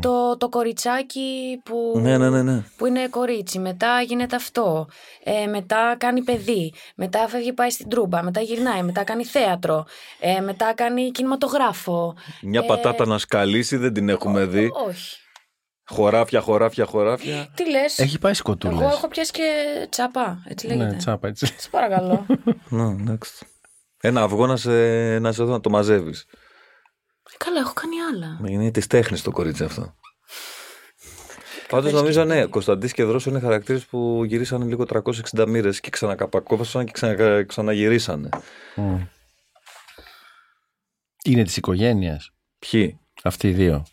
[0.00, 2.62] το, το κοριτσάκι που, Ναι, ναι, ναι, ναι.
[2.76, 3.58] που είναι κορίτσι.
[3.58, 4.88] Μετά γίνεται αυτό.
[5.24, 6.72] Ε, μετά κάνει παιδί.
[6.94, 8.22] Μετά φεύγει, πάει στην τρούμπα.
[8.22, 8.82] Μετά γυρνάει.
[8.82, 9.86] Μετά κάνει θέατρο.
[10.20, 12.14] Ε, μετά κάνει κινηματογράφο.
[12.42, 14.70] Μια Ε, πατάτα να σκαλίσει δεν την έχουμε δει.
[14.86, 15.16] Όχι.
[15.90, 17.48] Χωράφια, χωράφια, χωράφια.
[17.54, 18.80] Τι λες; Έχει πάει σκοτούλες.
[18.80, 19.42] Εγώ έχω πιάσει και
[19.90, 20.42] τσάπα.
[20.48, 20.84] Έτσι λέγεται.
[20.84, 21.46] Ναι, τσάπα έτσι.
[21.46, 22.26] Σε παρακαλώ.
[22.68, 23.46] Ναι, εντάξει.
[24.00, 24.70] Ένα αυγό να σε,
[25.18, 26.26] να σε δω να το μαζεύεις.
[27.32, 28.50] Ε, Καλά, έχω κάνει άλλα.
[28.52, 29.94] Είναι της τέχνης το κορίτσι αυτό.
[31.68, 34.84] Πάντως νομίζω ναι, Κωνσταντής και Δρόσο είναι χαρακτήρες που γυρίσανε λίγο
[35.32, 38.28] 360 μοίρες και ξανακαπακόβασαν και ξανα, ξαναγυρίσανε.
[41.24, 42.30] Είναι της οικογένειας.
[42.58, 43.86] Ποιοι; Αυτοί οι δύο.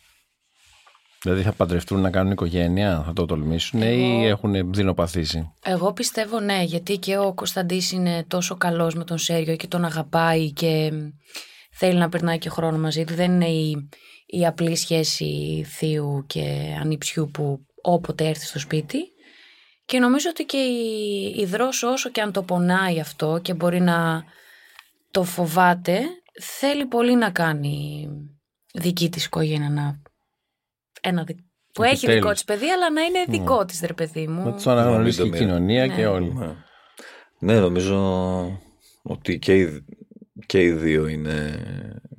[1.22, 6.62] Δηλαδή θα παντρευτούν να κάνουν οικογένεια, θα το τολμήσουν ή έχουν δεινοπαθήσει; Εγώ πιστεύω ναι,
[6.62, 10.92] γιατί και ο Κωνσταντής είναι τόσο καλός με τον Σέργιο και τον αγαπάει και
[11.70, 13.14] θέλει να περνάει και χρόνο μαζί του.
[13.14, 13.88] Δεν είναι η,
[14.26, 18.98] η απλή σχέση θείου και ανιψιού που όποτε έρθει στο σπίτι.
[19.84, 23.80] Και νομίζω ότι και η, η Δρόσο όσο και αν το πονάει αυτό και μπορεί
[23.80, 24.24] να
[25.10, 26.00] το φοβάται,
[26.40, 28.08] θέλει πολύ να κάνει
[28.74, 30.00] δική της οικογένεια, να...
[31.08, 31.38] Ένα δι-
[31.72, 32.20] που έχει Επιτέλους.
[32.20, 34.44] δικό της παιδί, αλλά να είναι δικό της, ρε παιδί μου.
[34.44, 35.94] Να τους αναγνωρίσει και η μην το κοινωνία Ναι.
[35.94, 36.32] και όλοι.
[36.34, 36.54] Ναι.
[37.38, 38.60] ναι, νομίζω
[39.02, 39.84] ότι και οι,
[40.46, 41.62] και οι δύο είναι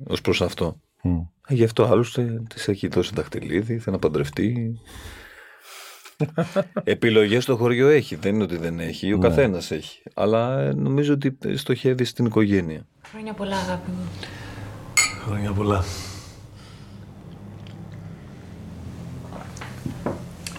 [0.06, 0.80] ως προς αυτό.
[1.02, 1.18] Μμ.
[1.48, 4.78] Ε, Γι' αυτό άλλωστε της έχει δώσει δαχτυλίδι, θέλει να παντρευτεί.
[6.84, 10.02] Επιλογές στο χωριό έχει, δεν είναι ότι δεν έχει, ο καθένας έχει.
[10.14, 12.86] Αλλά ε, νομίζω ότι στοχεύει στην οικογένεια.
[13.10, 14.08] Χρόνια πολλά, αγάπη μου.
[15.24, 15.84] Χρόνια πολλά.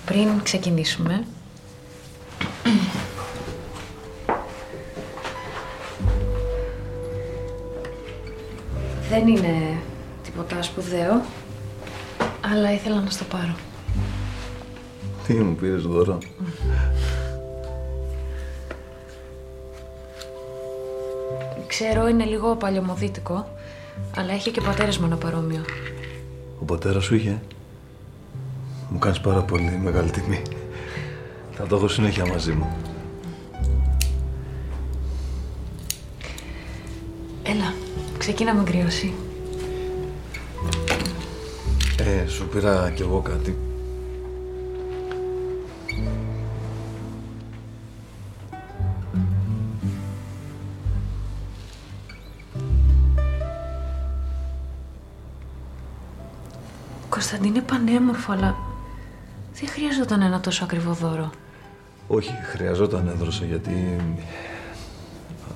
[0.06, 1.26] Πριν ξεκινήσουμε,
[9.10, 9.78] δεν είναι
[10.24, 11.22] τίποτα σπουδαίο,
[12.54, 13.56] αλλά ήθελα να στο πάρω.
[15.28, 16.18] Τι μου πήρες δώρο;
[21.68, 23.50] Ξέρω είναι λίγο παλιωμοδίτικο,
[24.18, 25.62] αλλά έχει και ο πατέρας μου ένα παρόμοιο.
[26.62, 27.42] Ο πατέρας σου είχε;
[28.90, 30.42] Μου κάνεις πάρα πολύ μεγάλη τιμή.
[31.52, 32.78] Θα το έχω συνέχεια μαζί μου.
[37.44, 37.74] Έλα,
[38.18, 39.14] ξεκίνα με κρύωση.
[41.98, 43.58] Ε, σου πήρα κι εγώ κάτι.
[57.10, 58.69] Κωνσταντίνε είναι πανέμορφο, αλλά
[59.60, 61.30] δεν χρειαζόταν ένα τόσο ακριβό δώρο.
[62.08, 63.96] Όχι, χρειαζόταν έδρωσε γιατί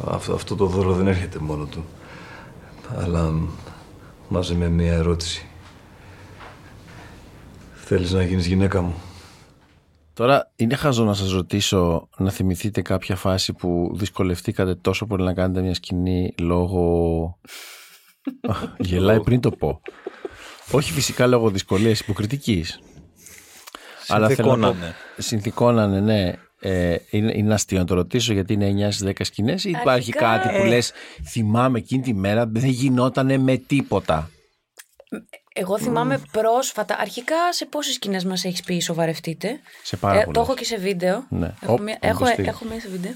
[0.08, 1.86] αυτό, αυτό το δώρο δεν έρχεται μόνο του.
[2.98, 3.34] Αλλά
[4.28, 5.48] μαζί με μία ερώτηση.
[7.74, 8.94] Θέλεις να γίνεις γυναίκα μου;
[10.14, 15.34] Τώρα είναι χαζό να σας ρωτήσω να θυμηθείτε κάποια φάση που δυσκολευτήκατε τόσο πολύ να
[15.34, 17.38] κάνετε μια σκηνή λόγω...
[18.78, 19.82] Γελάει πριν το πω.
[20.72, 22.80] Όχι φυσικά λόγω δυσκολίας υποκριτικής.
[24.08, 24.96] Αλλά θέλω να πω, Συνθηκώνανε.
[25.18, 26.34] συνθηκώνανε, ναι.
[26.66, 29.90] Ε, είναι, είναι αστείο να το ρωτήσω γιατί είναι 9 στις 10 σκηνές ή υπάρχει
[29.90, 30.68] Αρχικά, κάτι που ε.
[30.68, 30.92] λες
[31.28, 34.30] θυμάμαι εκείνη τη μέρα δεν γινότανε με τίποτα.
[35.54, 39.60] Εγώ θυμάμαι πρόσφατα, αρχικά σε πόσε σκηνέ μα έχει πει σοβαρευτείτε.
[39.84, 40.34] Σε πάρα Ε, πολλές.
[40.34, 41.26] το έχω και σε βίντεο.
[41.30, 41.54] Ναι.
[41.62, 42.50] Έχω, Οπ, μια- να έχω, το στείλω.
[42.50, 43.12] έχω μία σε βίντεο.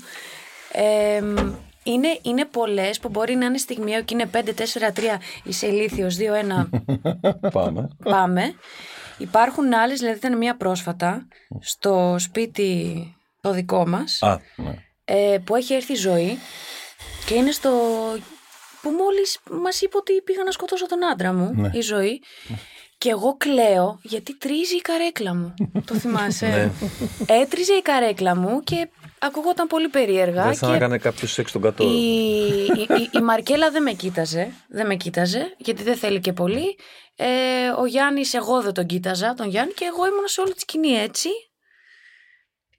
[0.71, 1.35] Ε, μ,
[1.83, 4.99] είναι, είναι πολλέ που μπορεί να είναι στιγμιαίο και είναι 5, 4, 3,
[5.43, 6.69] είσαι ηλίθιο, 2, 1,
[7.51, 7.87] Πάμε.
[8.03, 8.53] πάμε.
[9.17, 11.27] Υπάρχουν άλλες, δηλαδή ήταν μία πρόσφατα
[11.59, 12.95] στο σπίτι
[13.41, 14.73] το δικό μας Α, ναι.
[15.05, 16.37] ε, που έχει έρθει η ζωή
[17.25, 17.69] και είναι στο.
[18.81, 21.69] που μόλις μας είπε ότι πήγα να σκοτώσω τον άντρα μου, Ναι.
[21.73, 22.21] η ζωή.
[22.97, 25.53] Και εγώ κλαίω γιατί τρίζει η καρέκλα μου.
[25.85, 26.71] Το θυμάσαι;
[27.25, 28.89] Έτριζε η καρέκλα μου και
[29.19, 30.43] ακούγονταν πολύ περίεργα.
[30.43, 31.89] Δεν θα και έκανε κάποιος σεξ τον κατώρο.
[31.89, 31.95] η,
[32.65, 34.51] η, η- η Μαρκέλα δεν με κοίταζε.
[34.69, 36.77] Δεν με κοίταζε, γιατί δεν θέλει και πολύ.
[37.15, 37.27] Ε,
[37.79, 40.91] ο Γιάννης, εγώ δεν τον κοίταζα, τον Γιάννη, και εγώ ήμουν σε όλη τη σκηνή
[40.91, 41.29] έτσι.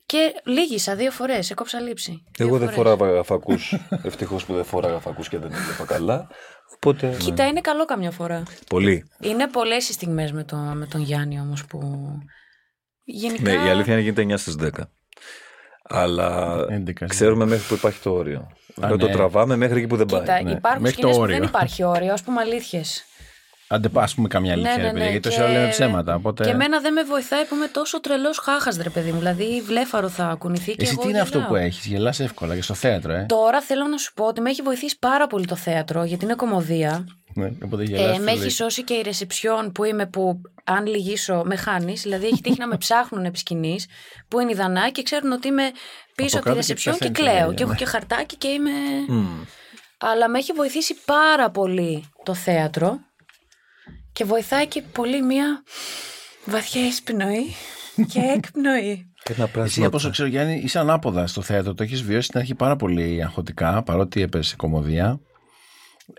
[0.07, 2.25] Και λύγησα δύο φορές, έκοψα λήψη.
[2.39, 2.93] Εγώ Δύο δεν φορές.
[2.99, 3.59] φοράγα φακού.
[4.05, 6.29] Ευτυχώς που δεν φοράγα φακού και δεν έβλεπα καλά.
[6.75, 7.17] Οπότε.
[7.19, 8.43] Κοίτα, είναι καλό καμιά φορά.
[8.69, 9.11] Πολύ.
[9.21, 12.09] Είναι πολλές οι στιγμές με, το, με τον Γιάννη όμως που.
[13.05, 13.43] Γενικά.
[13.43, 14.69] Ναι, η αλήθεια είναι γίνεται 9 στις 10.
[15.89, 18.39] Αλλά 11 στις ξέρουμε μέχρι που υπάρχει το όριο.
[18.81, 19.13] Α, Δεν το ναι.
[19.13, 20.21] τραβάμε μέχρι εκεί που δεν πάει.
[20.21, 20.51] Κοίτα, ναι.
[20.51, 21.37] υπάρχουν Μέχρι το σκηνές που όριο.
[21.37, 23.03] δεν υπάρχει όριο, ας πούμε αλήθειες.
[23.71, 26.15] Άντε, ας πούμε καμιά αλήθεια, ρε παιδιά, γιατί τόση ώρα λέμε ψέματα.
[26.15, 26.43] Οπότε...
[26.45, 29.19] Ναι, Και εμένα δεν με βοηθάει που είμαι τόσο τρελός χάχας, ρε παιδί μου.
[29.19, 31.51] Δηλαδή, βλέφαρο θα κουνηθεί και Εσύ εγώ τι είναι αυτό γελάω.
[31.51, 33.25] που έχεις, γελάς εύκολα και στο θέατρο, ε.
[33.29, 36.35] Τώρα θέλω να σου πω ότι με έχει βοηθήσει πάρα πολύ το θέατρο, γιατί είναι
[36.35, 37.05] κομμωδία.
[37.39, 38.35] Ναι, οπότε γελάς, Ε, με λέει.
[38.35, 42.03] έχει σώσει και η ρεσεψιόν που είμαι που αν λυγίσω με χάνεις.
[42.03, 43.87] Δηλαδή έχει τύχει να με ψάχνουν επί σκηνής,
[44.29, 45.63] που είναι η Δανά και ξέρουν ότι είμαι
[46.15, 47.49] πίσω Από από τη κάτω και ρεσεψιόν και, πεθαίνει, κλαίω.
[47.49, 47.79] ναι, Και έχω ναι.
[47.79, 48.71] και χαρτάκι και είμαι.
[49.09, 49.27] Μμμ.
[49.99, 52.99] Αλλά με έχει βοηθήσει πάρα πολύ το θέατρο
[54.13, 55.63] και βοηθάει και πολύ μια
[56.45, 57.55] βαθιά εισπνοή
[58.13, 59.13] και εκπνοή.
[59.23, 59.87] Και ένα Εσύ, πράσινο.
[59.87, 61.75] από όσο ξέρω, Γιάννη, είσαι ανάποδα στο θέατρο.
[61.75, 65.21] Το έχεις βιώσει στην αρχή πάρα πολύ αγχωτικά, παρότι έπεσε κομμωδία.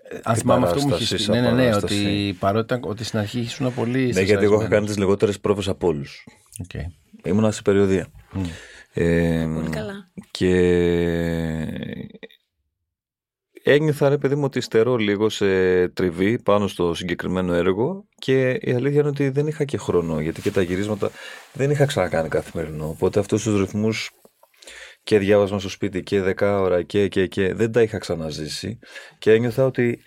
[0.09, 1.41] Ε, Αν θυμάμαι αυτό μου παράσταση έχει σαν πει.
[1.41, 1.95] Ναι, ναι, ναι, παράσταση.
[2.07, 3.91] ότι παρότι ήταν- ότι στην αρχή ήσουν πολύ.
[3.91, 4.69] Ναι, γιατί εγώ είχα στρεσαρισμένος.
[4.69, 6.25] κάνει τις λιγότερες πρόβες από όλους.
[6.63, 6.81] Οκ.
[7.25, 8.07] Ήμουνα σε περιοδεία.
[8.93, 10.11] Ε, Πολύ καλά.
[10.31, 10.49] Και
[13.63, 15.45] ένιωθα ρε παιδί μου ότι στερώ λίγο σε
[15.87, 20.41] τριβή πάνω στο συγκεκριμένο έργο και η αλήθεια είναι ότι δεν είχα και χρόνο γιατί
[20.41, 21.09] και τα γυρίσματα
[21.53, 22.87] δεν είχα ξανακάνει καθημερινό.
[22.89, 24.11] Οπότε αυτούς τους ρυθμούς
[25.09, 28.79] και διάβασμα στο σπίτι και δεκάωρα και, και, και δεν τα είχα ξαναζήσει
[29.17, 29.99] και ένιωθα ότι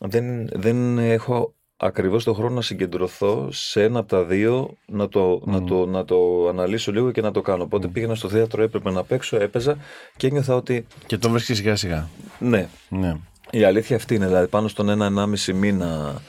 [0.00, 5.42] δεν, δεν έχω ακριβώς το χρόνο να συγκεντρωθώ σε ένα από τα δύο να το,
[5.44, 7.62] να, το, να το αναλύσω λίγο και να το κάνω.
[7.62, 9.76] Οπότε πήγαινα στο θέατρο, έπρεπε να παίξω, έπαιζα
[10.16, 12.08] και ένιωθα ότι Και το βρίσκεις σιγά σιγά.
[12.38, 13.16] ναι, Ναι.
[13.50, 14.26] η αλήθεια αυτή είναι.
[14.26, 16.22] Δηλαδή πάνω στον ένα-ενάμιση μήνα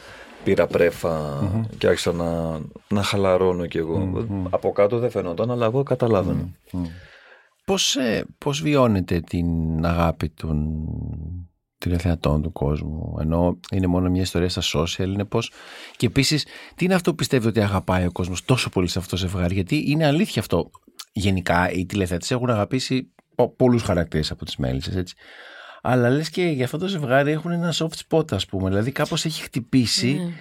[0.43, 1.43] πήρα πρέφα
[1.77, 4.27] και άρχισα να, να χαλαρώνω κι εγώ.
[4.49, 6.49] Από κάτω δεν φαινόταν, αλλά εγώ καταλάβαινα.
[7.69, 9.45] Πώς, ε, πώς βιώνετε την
[9.85, 10.75] αγάπη των
[11.77, 15.51] τηλεθεατών του κόσμου ενώ είναι μόνο μια ιστορία στα social είναι πώς
[15.97, 16.45] και επίσης
[16.75, 19.53] τι είναι αυτό που πιστεύει ότι αγαπάει ο κόσμος τόσο πολύ σε αυτό το ζευγάρι
[19.53, 20.69] γιατί είναι αλήθεια αυτό.
[21.13, 25.15] Γενικά οι τηλεθεατές έχουν αγαπήσει πο- πολλούς χαρακτήρες από τις μέλισσες έτσι.
[25.81, 28.69] Αλλά λες και για αυτό το ζευγάρι έχουν ένα soft spot ας πούμε.
[28.69, 30.33] Δηλαδή κάπως έχει χτυπήσει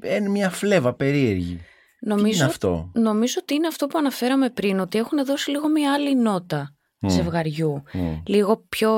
[0.00, 1.54] ε, μια φλέβα περίεργη.
[1.54, 1.62] τι
[2.00, 5.92] Νομίζω, είναι αυτό; νομίζω ότι είναι αυτό που αναφέραμε πριν, ότι έχουν δώσει λίγο μια
[5.92, 6.74] άλλη νότα
[7.08, 7.82] ζευγαριού.
[8.26, 8.90] Λίγο πιο.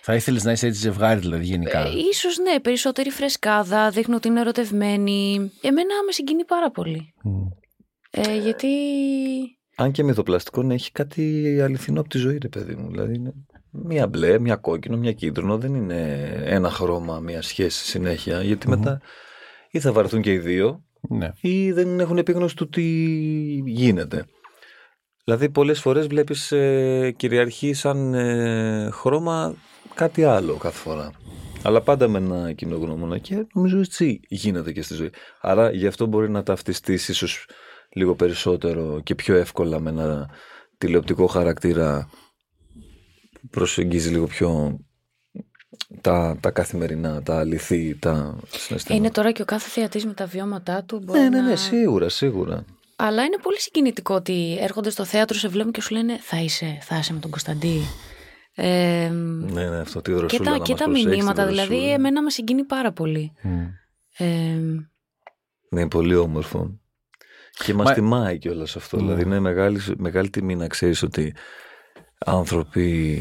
[0.00, 4.28] θα ήθελες να είσαι έτσι ζευγάρι δηλαδή γενικά; Ε, ίσως ναι, περισσότερη φρεσκάδα, δείχνουν ότι
[4.28, 5.50] είναι ερωτευμένοι.
[5.60, 7.14] Εμένα με συγκινεί πάρα πολύ.
[8.10, 8.68] Ε, γιατί.
[9.76, 12.90] Αν και μυθοπλαστικό να έχει κάτι αληθινό από τη ζωή, ρε παιδί μου.
[12.90, 13.32] Δηλαδή είναι
[13.70, 15.58] μία μπλε, μία κόκκινο, μία κίτρινο.
[15.58, 18.42] Δεν είναι ένα χρώμα, μία σχέση συνέχεια.
[18.42, 19.00] Γιατί μετά
[19.70, 21.30] ή θα βαρεθούν και οι δύο ναι.
[21.40, 22.82] ή δεν έχουν επίγνωση του τι
[23.64, 24.26] γίνεται.
[25.24, 29.54] Δηλαδή πολλές φορές βλέπεις ε, κυριαρχεί σαν ε, χρώμα
[29.94, 31.12] κάτι άλλο κάθε φορά.
[31.62, 35.10] Αλλά πάντα με ένα κοινό γνώμονα και νομίζω έτσι γίνεται και στη ζωή.
[35.40, 37.46] Άρα γι' αυτό μπορεί να ταυτιστείς ίσως
[37.92, 40.30] λίγο περισσότερο και πιο εύκολα με ένα
[40.78, 42.10] τηλεοπτικό χαρακτήρα
[43.32, 44.78] που προσεγγίζει λίγο πιο
[46.00, 48.94] τα, τα καθημερινά, τα αληθή, τα συναισθήματα.
[48.94, 51.00] Είναι τώρα και ο κάθε θεατής με τα βιώματά του.
[51.04, 51.48] Μπορεί Ναι, ναι, να...
[51.48, 52.64] ναι, σίγουρα, σίγουρα.
[52.96, 56.78] Αλλά είναι πολύ συγκινητικό ότι έρχονται στο θέατρο, σε βλέπουν και σου λένε Θα είσαι,
[56.82, 57.80] θα είσαι με τον Κωνσταντί.
[58.54, 61.46] Ε, Ναι, ναι, αυτό τη και δροσούλα τα, να και μας τα προσέξεις, τη μηνύματα,
[61.46, 61.92] δηλαδή, δροσούλα.
[61.94, 63.32] εμένα με συγκινεί πάρα πολύ.
[64.16, 64.26] Ε,
[65.68, 66.80] Ναι, πολύ όμορφο.
[67.64, 68.96] Και μας Μα- τιμάει κιόλας αυτό.
[68.96, 71.34] Δηλαδή είναι μεγάλη, μεγάλη τιμή να ξέρεις ότι
[72.18, 73.18] άνθρωποι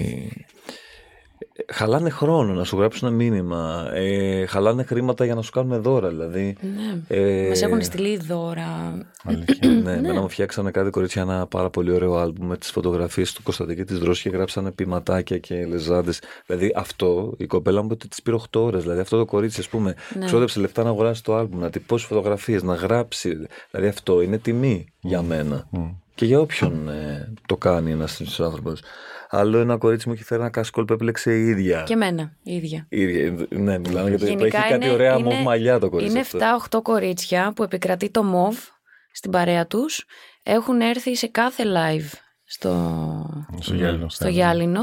[1.72, 6.10] χαλάνε χρόνο να σου γράψουν ένα μήνυμα, ε, χαλάνε χρήματα για να σου κάνουν δώρα.
[6.10, 7.18] Δηλαδή, ναι.
[7.18, 8.97] ε, Μας έχουν στείλει δώρα.
[9.24, 9.70] Αλήθεια.
[9.70, 13.43] ναι, εμένα μου φτιάξανε κάτι κορίτσια ένα πάρα πολύ ωραίο άλμπουμ με τις φωτογραφίες του
[13.43, 16.22] Κωνσταντή και της Δρόσης και γράψανε ποιηματάκια και λεζάντες.
[16.45, 18.82] Δηλαδή αυτό, η κοπέλα μου είπε ότι της πήρε 8 ώρες.
[18.84, 20.26] Δηλαδή αυτό το κορίτσι, ας πούμε, Ναι.
[20.26, 23.38] ξόδεψε λεφτά να αγοράσει το άλμπουμ, να τυπώσει φωτογραφίες, να γράψει.
[23.72, 25.68] Δηλαδή αυτό είναι τιμή για μένα.
[26.16, 28.82] Και για όποιον ε, το κάνει ένας άνθρωπος.
[29.32, 31.84] Άλλο ένα κορίτσι μου έχει φέρει ένα κασκόλ που έπλεξε η ίδια.
[31.86, 32.86] Και εμένα, η ίδια.
[32.90, 35.90] Η ίδια, ναι, μιλάμε για το Γενικά έχει κάτι είναι- ωραία είναι- μοβ μαλλιά το
[35.90, 36.38] κορίτσι Είναι αυτό.
[36.38, 38.58] 7-8 κορίτσια που επικρατεί το μοβ
[39.12, 40.06] στην παρέα τους.
[40.44, 44.10] Έχουν έρθει σε κάθε live στο, Στο γυάλινο.
[44.10, 44.82] στο γυάλινο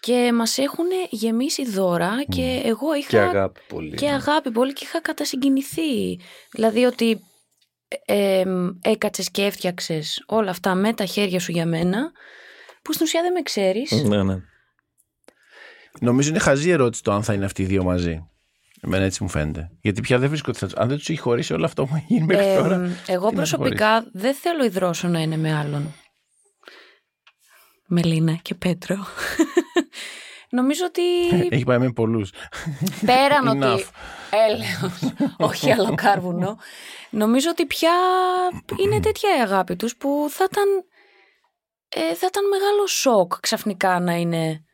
[0.00, 3.08] και μας έχουν γεμίσει δώρα και εγώ είχα...
[3.08, 3.94] Και αγάπη πολύ.
[3.96, 6.20] Και αγάπη πολύ και είχα κατασυγκινηθεί.
[6.52, 7.20] Δηλαδή ότι
[8.06, 8.44] ε,
[8.82, 12.12] έκατσες και έφτιαξες όλα αυτά με τα χέρια σου για μένα
[12.82, 13.90] που στην ουσία δεν με ξέρεις.
[13.92, 14.36] Ναι, ναι.
[16.00, 18.24] Νομίζω είναι χαζή ερώτηση το αν θα είναι αυτοί οι δύο μαζί.
[18.82, 19.70] Εμένα έτσι μου φαίνεται.
[19.80, 21.94] Γιατί πια δεν βρίσκω ότι θα τους- Αν δεν τους έχει χωρίσει όλο αυτό που
[21.96, 22.76] έχει γίνει μέχρι Ε, τώρα.
[23.06, 25.94] εγώ τι να προσωπικά δεν θέλω η δρόσο να είναι με άλλον.
[27.86, 28.96] Μελίνα και Πέτρο.
[30.50, 31.02] Νομίζω ότι
[31.54, 32.30] Έχει πάει με πολλούς.
[33.06, 33.72] πέραν Enough.
[33.72, 33.84] ότι
[34.46, 35.12] έλεος,
[35.50, 36.58] όχι άλλο κάρβουνο,
[37.10, 37.92] νομίζω ότι πια
[38.82, 40.64] είναι τέτοια η αγάπη τους που θα ήταν,
[41.94, 44.64] ε, θα ήταν μεγάλο σοκ ξαφνικά να είναι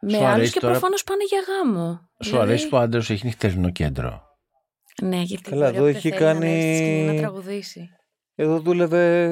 [0.00, 2.00] με Σου άλλους αρέσει και τώρα- προφανώς πάνε για γάμο.
[2.24, 4.22] Σου Δηλαδή, αρέσει που ο άντρας έχει νυχτερινό κέντρο.
[5.02, 7.88] Ναι, γιατί Καλά, μπορεί εδώ όποτε έχει θέλει να κάνει- ανέβει στη σκηνή να τραγουδήσει.
[8.34, 9.26] Εδώ δούλευε.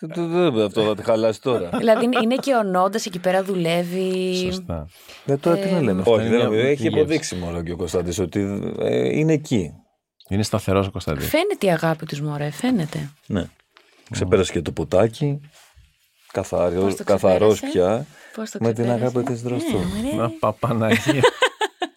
[0.00, 1.68] Δεν δούλευε αυτό, θα τη χαλάσει τώρα.
[1.78, 4.36] δηλαδή είναι- είναι και ο Νόντας εκεί πέρα δουλεύει.
[4.36, 4.88] Σωστά.
[5.24, 6.00] Δεν τώρα τι να λέμε.
[6.00, 6.98] αυτό Όχι, είναι δεν, μια έχει γεύση.
[6.98, 9.70] αποδείξει μόνο και ο Κωνσταντής ότι ε, είναι εκεί.
[10.28, 11.26] Είναι σταθερός ο Κωνσταντίνο.
[11.26, 13.10] Φαίνεται η αγάπη τους μωρέ, φαίνεται.
[13.26, 13.44] Ναι.
[14.10, 15.40] Ξεπέρασε και το ποτάκι.
[16.32, 18.06] Καθάριο, Πώς το καθαρός ξεπέρασε; πια.
[18.34, 19.78] Πώς το με την ξεπέρασε; αγάπη της δρόστου.
[19.78, 20.16] Ναι, μωρέ.
[20.16, 21.22] Να παπαναγία.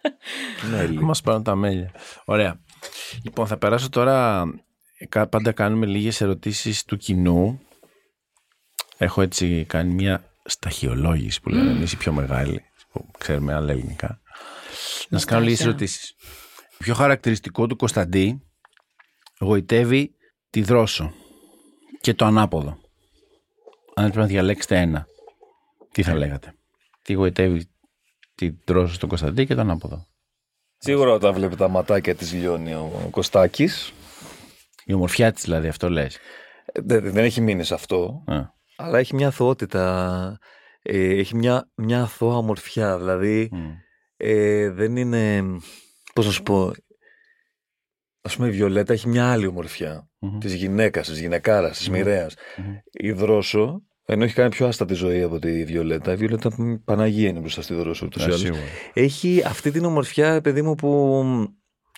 [0.72, 1.01] Μέλη.
[1.03, 1.91] Μας πάρουν τα μέλια.
[2.26, 2.60] Ωραία.
[3.24, 4.43] Λοιπόν, θα περάσω τώρα.
[5.10, 7.60] κα- Πάντα κάνουμε λίγες ερωτήσεις του κοινού.
[8.97, 14.22] Έχω έτσι κάνει μια σταχυολόγηση που λέμε εμείς οι πιο μεγάλοι, που ξέρουμε άλλα ελληνικά.
[15.10, 15.72] Να σας κάνω λίγες Στάχια.
[15.76, 16.16] ερωτήσεις.
[16.78, 18.41] Πιο χαρακτηριστικό του Κωνσταντί
[19.39, 20.16] γοητεύει
[20.49, 21.14] τη δρόσο
[22.02, 22.78] και το ανάποδο.
[23.95, 25.08] Αν έπρεπε να διαλέξετε ένα,
[25.91, 26.54] τι θα λέγατε;
[27.02, 27.70] Τι γοητεύει
[28.36, 30.08] τη δρόσο στον Κωνσταντί και το ανάποδο.
[30.78, 33.93] Σίγουρα όταν βλέπει τα ματάκια της λιώνει ο Κωστάκης.
[34.86, 36.16] Η ομορφιά της δηλαδή, αυτό λες.
[36.66, 38.24] Ε, Δεν, δεν έχει μείνει σε αυτό.
[38.26, 38.41] Α.
[38.76, 40.38] Αλλά έχει μια αθωότητα.
[40.82, 42.97] Ε, έχει μια, μια αθώα ομορφιά.
[42.97, 43.72] Δηλαδή Μμ.
[44.18, 45.43] ε, δεν είναι.
[46.14, 46.72] Πώς να σου πω.
[48.22, 50.09] Α πούμε, η Βιολέτα έχει μια άλλη ομορφιά.
[50.20, 50.38] Μμμ.
[50.38, 52.34] Της γυναίκας, της γυναικάρας, της μοιραίας.
[52.57, 52.74] Μμμ.
[52.91, 57.30] Η Δρόσο, ενώ έχει κάνει πιο άστατη ζωή από τη Βιολέτα, η Βιολέτα μ, Παναγία
[57.30, 58.05] είναι μπροστά στη Δρόσο.
[58.05, 58.39] ούτως ή Α, άλλως.
[58.39, 58.61] σίγουρα.
[58.93, 61.24] Έχει αυτή την ομορφιά, παιδί μου, που.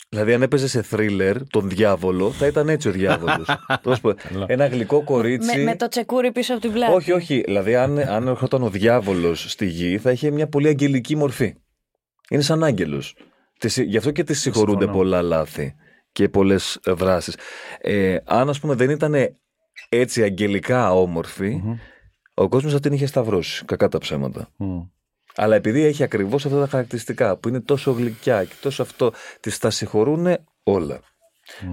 [0.09, 3.47] Δηλαδή, αν έπαιζε σε θρίλερ τον διάβολο, θα ήταν έτσι ο διάβολος.
[4.47, 5.57] Ένα γλυκό κορίτσι.
[5.57, 6.93] Με, με το τσεκούρι πίσω από την πλάτη.
[6.93, 7.41] Όχι, όχι.
[7.45, 11.53] Δηλαδή, αν, αν έρχονταν ο διάβολος στη γη, θα είχε μια πολύ αγγελική μορφή.
[12.29, 13.15] Είναι σαν άγγελος.
[13.85, 14.97] Γι' αυτό και της συγχωρούνται Συμφωνώ.
[14.97, 15.75] πολλά λάθη
[16.11, 17.37] και πολλές δράσεις.
[17.81, 19.15] Ε, αν, ας πούμε, δεν ήταν
[19.89, 21.61] έτσι αγγελικά όμορφη,
[22.33, 23.65] ο κόσμος θα την είχε σταυρώσει.
[23.65, 24.49] Κακά τα ψέματα.
[24.57, 24.79] Μμ.
[25.35, 29.59] Αλλά επειδή έχει ακριβώς αυτά τα χαρακτηριστικά που είναι τόσο γλυκιά και τόσο αυτό, τη
[29.59, 30.99] τα συγχωρούν όλα.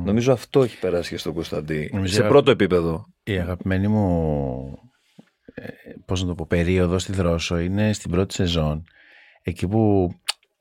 [0.04, 1.90] Νομίζω αυτό έχει περάσει και στον Κωνσταντί.
[1.92, 3.06] Νομίζω σε αγα- πρώτο επίπεδο.
[3.22, 4.78] Η αγαπημένη μου,
[5.54, 5.66] ε,
[6.06, 8.84] πώς να το πω, περίοδος στη Δρόσο είναι στην πρώτη σεζόν.
[9.42, 10.12] Εκεί που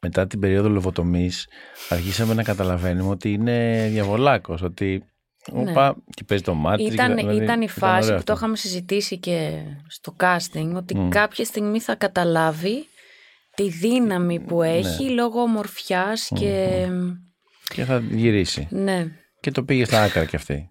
[0.02, 1.48] μετά την περίοδο λοβοτομής
[1.90, 5.04] αρχίσαμε να καταλαβαίνουμε ότι είναι διαβολάκος, ότι
[5.52, 5.70] Ναι.
[5.72, 6.84] όπα, και παίζει το μάτι.
[6.84, 8.34] Ήταν, και- δηλαδή, ήταν η φάση ωραίο που το αυτό.
[8.34, 11.10] είχαμε συζητήσει και στο casting ότι Μμ.
[11.10, 12.86] κάποια στιγμή θα καταλάβει
[13.56, 14.70] τη δύναμη που Ναι.
[14.70, 16.88] έχει λόγω ομορφιάς και...
[17.74, 18.68] Και θα γυρίσει.
[18.72, 19.06] Ναι.
[19.40, 20.68] Και το πήγε στα άκρα κι αυτή.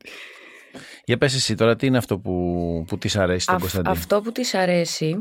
[1.04, 3.94] Για πες εσύ τώρα, τι είναι αυτό που, που της αρέσει στον Αυ- Κωνσταντίνο.
[3.94, 5.16] αυτό που της αρέσει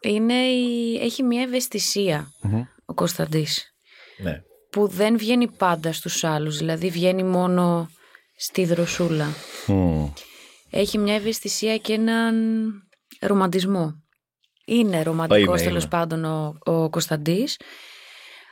[0.00, 0.94] είναι η...
[1.00, 2.62] έχει μια ευαισθησία Μμμ.
[2.92, 3.74] Ο Κωνσταντής
[4.22, 4.42] Ναι.
[4.70, 7.90] που δεν βγαίνει πάντα στους άλλους, δηλαδή βγαίνει μόνο
[8.36, 9.28] στη δροσούλα.
[9.66, 10.06] Μμ.
[10.70, 12.34] Έχει μια ευαισθησία και έναν
[13.20, 14.02] ρομαντισμό.
[14.64, 15.90] Είναι ρομαντικός είναι, τέλος είναι.
[15.90, 17.60] πάντων ο, ο Κωνσταντής,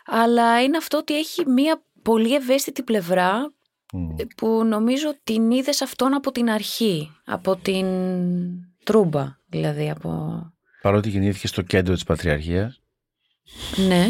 [0.07, 3.53] αλλά είναι αυτό ότι έχει μια πολύ ευαίσθητη πλευρά
[3.93, 4.14] Μμ.
[4.36, 7.86] που νομίζω την είδες αυτόν από την αρχή, από την
[8.84, 10.41] τρούμπα δηλαδή, από...
[10.82, 12.80] Παρότι γεννήθηκε στο κέντρο της Πατριαρχίας.
[13.76, 14.07] Ναι.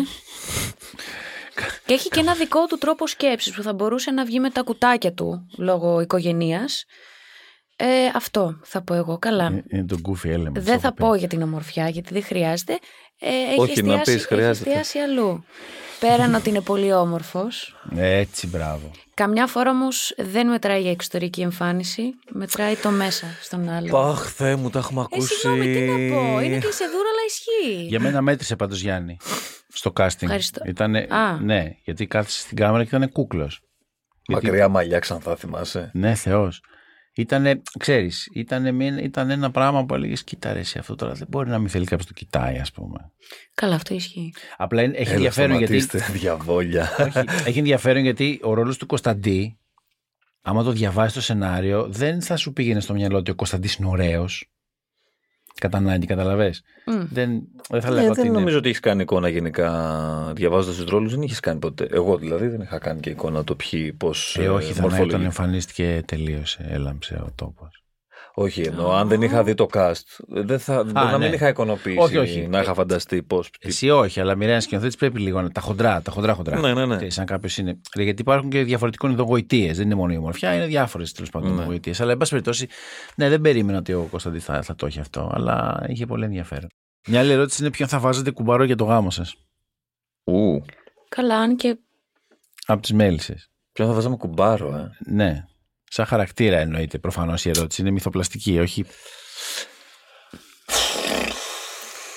[1.86, 4.62] και έχει και ένα δικό του τρόπο σκέψης που θα μπορούσε να βγει με τα
[4.62, 6.84] κουτάκια του λόγω οικογενείας.
[7.76, 9.18] Ε, αυτό θα πω εγώ.
[9.18, 9.44] Καλά.
[9.46, 10.52] Είναι- Είναι το goofy element.
[10.52, 12.78] Δεν αυτό θα που πω για την ομορφιά γιατί δεν χρειάζεται.
[13.20, 14.70] Ε, έχει, Όχι, να εστιάσει, πεις, χρειάζεται.
[14.70, 15.44] έχει εστιάσει αλλού.
[16.00, 17.76] Πέραν ότι είναι πολύ όμορφος.
[17.90, 18.00] πει.
[18.00, 18.90] Έτσι, μπράβο.
[19.14, 22.02] Καμιά φορά όμως δεν μετράει η εξωτερική εμφάνιση.
[22.30, 23.98] Μετράει το μέσα στον άλλο.
[23.98, 25.34] Αχ, Θεέ μου, τα έχουμε Ε, ακούσει.
[25.34, 26.40] συγγνώμη, τι να πω.
[26.40, 27.86] Είναι κλεισεδούρα, αλλά ισχύει.
[27.86, 29.16] Για μένα μέτρησε πάντως Γιάννη
[29.72, 30.22] στο casting.
[30.22, 30.60] Ευχαριστώ.
[30.66, 31.40] Ήτανε, Α.
[31.40, 33.60] Ναι, γιατί κάθισε στην κάμερα και ήταν κούκλος.
[34.28, 35.90] Μακριά μαλλιά ξανθά θυμάσαι.
[35.94, 36.62] Ναι, Θεός.
[37.14, 41.26] Ήτανε, ξέρεις, ήτανε, μια- ήταν ένα πράγμα που έλεγες Κοίτα, ρε, εσύ, αυτό τώρα δεν
[41.30, 43.12] μπορεί να μην θέλει κάποιος το κοιτάει, ας πούμε.
[43.54, 44.34] Καλά, αυτό ισχύει.
[44.56, 45.80] Απλά είναι- έχει Έλα, ενδιαφέρον γιατί.
[45.80, 46.88] σταματήστε, διαβόλια.
[47.00, 49.58] Όχι, έχει ενδιαφέρον γιατί ο ρόλος του Κωνσταντί,
[50.42, 53.88] άμα το διαβάσεις το σενάριο, δεν θα σου πήγαινε στο μυαλό ότι ο Κωνσταντί είναι
[53.88, 54.49] ωραίος.
[55.60, 56.54] Κατά ανάγκη, καταλαβέ.
[56.86, 56.92] Μμ.
[57.10, 58.38] Δεν, δεν θα Ε, λέγα ότι δεν είναι.
[58.38, 61.12] νομίζω ότι έχεις κάνει εικόνα γενικά διαβάζοντας τους ρόλους.
[61.14, 61.88] Δεν έχει κάνει ποτέ.
[61.90, 64.36] Εγώ δηλαδή δεν είχα κάνει και εικόνα το ποιοι, πώς.
[64.40, 67.82] Ε, όχι, θα τον εμφανίστηκε, τελείωσε, έλαμψε ο τόπος.
[68.34, 71.24] Όχι, εννοώ αν δεν είχα δει το cast, δεν θα, μπορεί να ναι.
[71.24, 72.46] μην είχα εικονοποιήσει Όχι, όχι.
[72.48, 73.50] να είχα φανταστεί πώς.
[73.60, 75.50] Εσύ όχι, αλλά μοιραία σκηνοθέτης πρέπει λίγο να.
[75.50, 76.58] Τα χοντρά, τα χοντρά χοντρά.
[76.60, 76.96] Ναι, ναι, ναι.
[76.96, 77.80] Ξέρεις, αν κάποιος είναι.
[77.94, 79.76] Γιατί υπάρχουν και διαφορετικών ειδών γοητείες.
[79.76, 81.64] Δεν είναι μόνο η ομορφιά, είναι διάφορες τέλος πάντων Ναι.
[81.64, 82.00] γοητείες.
[82.00, 82.68] Αλλά εν πάση περιπτώσει,
[83.16, 85.30] ναι, δεν περίμενα ότι ο Κωνσταντή θα, θα το έχει αυτό.
[85.34, 86.68] Αλλά είχε πολύ ενδιαφέρον.
[87.08, 89.34] Μια άλλη ερώτηση είναι ποιον θα βάζετε κουμπαρό για το γάμο σας;
[90.24, 90.64] Ου,
[91.08, 91.76] Καλά, αν και
[92.66, 93.50] Από τις μέλισσες.
[93.72, 95.44] ποιον θα βάζαμε κουμπάρο, ε; Ναι.
[95.92, 97.80] Σαν χαρακτήρα εννοείται προφανώς η ερώτηση.
[97.80, 98.84] Είναι μυθοπλαστική, όχι;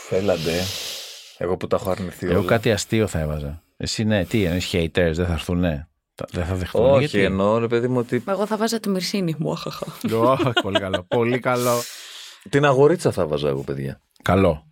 [0.10, 0.62] Έλαντε.
[1.38, 2.48] Εγώ που τα έχω αρνηθεί Εγώ όλα.
[2.48, 3.64] κάτι αστείο θα έβαζα.
[3.78, 5.88] Εσύ ναι, τι εννοείς haters, δεν θα έρθουν, ναι.
[6.16, 6.86] Τα- Δεν θα δεχτούν.
[6.86, 9.52] Όχι, γιατί; εννοώ ρε παιδί μου ότι εγώ θα βάζα τη Μυρσίνη μου.
[9.52, 9.86] αχαχα.
[10.16, 11.04] Ω, πολύ καλό.
[11.08, 11.82] Πολύ καλό.
[12.50, 14.02] την αγορίτσα θα βάζα εγώ, παιδιά.
[14.24, 14.72] Καλό.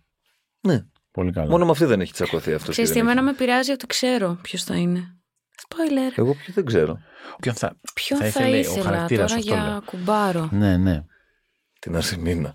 [0.60, 0.82] Ναι.
[1.10, 1.50] Πολύ καλό.
[1.50, 2.70] Μόνο με αυτή δεν έχει τσακωθεί αυτός.
[2.70, 5.16] Ξέρεις τι, εμένα με πειράζει ότι ξέρω ποιος θα είναι.
[5.68, 6.12] Spoiler.
[6.14, 6.98] Εγώ ποιο δεν ξέρω.
[7.40, 9.82] Ποιον θα, Ποιον θα θα, ήθελε ο ήθελα χαρακτήρας, τώρα αυτό για λέω.
[9.84, 11.04] κουμπάρο; Ναι, ναι.
[11.78, 12.54] Την Αρσεμίνα.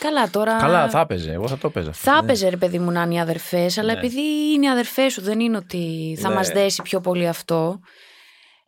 [0.00, 0.56] Καλά, τώρα.
[0.56, 1.32] Καλά, θα έπαιζε.
[1.32, 1.90] Εγώ θα το έπαιζα.
[1.90, 2.10] αυτό.
[2.10, 4.20] Θα έπαιζε ρε παιδί μου να είναι οι αδερφές, αλλά επειδή
[4.52, 6.34] είναι οι αδερφές σου, δεν είναι ότι θα Ναι.
[6.34, 7.80] μας δέσει πιο πολύ αυτό.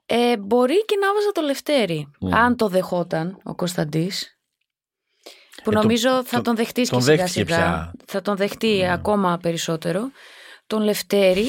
[0.06, 4.38] Ε, μπορεί και να βάζα το Λευτέρη, αν το δεχόταν ο Κωνσταντής.
[5.64, 7.56] Που Ε, το- νομίζω θα το- τον δεχτείς τον και σιγά δέχτηκε σιγά.
[7.56, 7.92] πια.
[8.06, 10.10] Θα τον δεχτεί ακόμα περισσότερο.
[10.66, 11.46] Τον Λευτέρη,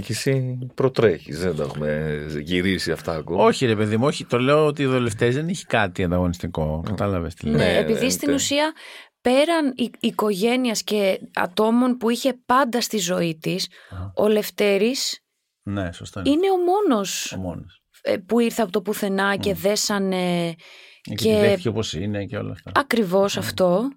[0.00, 3.44] Και εσύ προτρέχεις, δεν τα έχουμε γυρίσει αυτά ακόμα.
[3.44, 4.24] Όχι, ρε παιδί μου, όχι.
[4.24, 6.82] Το λέω ότι ο Δελευτέ δεν έχει κάτι ανταγωνιστικό.
[6.86, 7.56] Κατάλαβες τι λέω.
[7.56, 8.34] ναι, Ναι, επειδή ναι, στην ναι.
[8.34, 8.72] ουσία
[9.20, 13.68] πέραν η- οικογένειας και ατόμων που είχε πάντα στη ζωή της,
[14.14, 15.20] ο Λευτέρης
[15.62, 16.28] Ναι, σωστό είναι.
[16.28, 17.82] είναι ο μόνος Ο μόνος.
[18.02, 20.54] ε, που ήρθε από το πουθενά και δέσανε
[21.00, 22.70] Και, και- τη δέχτηκε όπως είναι και όλα αυτά.
[22.74, 23.88] ακριβώς αυτό.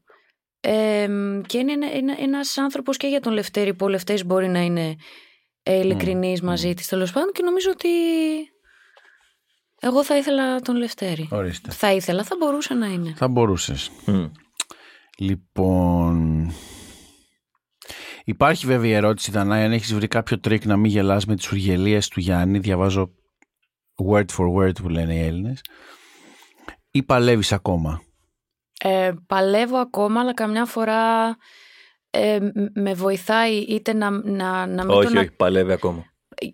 [0.61, 1.07] Ε,
[1.47, 4.59] και είναι ένα, ένα, ένας άνθρωπος και για τον Λευτέρη που ο Λευτέρης μπορεί να
[4.59, 4.95] είναι
[5.71, 7.89] ε, ειλικρινής μαζί της τέλος πάντων και νομίζω ότι
[9.79, 11.27] εγώ θα ήθελα τον Λευτέρη.
[11.31, 11.71] Ορίστε.
[11.71, 13.13] Θα ήθελα, θα μπορούσε να είναι.
[13.15, 13.91] Θα μπορούσες.
[14.05, 14.25] Μμ.
[15.17, 16.51] Λοιπόν.
[18.23, 21.51] Υπάρχει βέβαια η ερώτηση, Δανάη, αν έχεις βρει κάποιο τρικ να μην γελάς με τις
[21.51, 22.59] ουργελίες του Γιάννη.
[22.59, 23.11] Διαβάζω
[24.09, 25.61] word for word που λένε οι Έλληνες.
[26.91, 28.01] Ή παλεύεις ακόμα;
[28.83, 31.35] Ε, παλεύω ακόμα, αλλά καμιά φορά
[32.09, 35.17] ε, μ- με βοηθάει είτε να, να, να μην όχι, τον...
[35.17, 36.05] όχι, παλεύει ακόμα.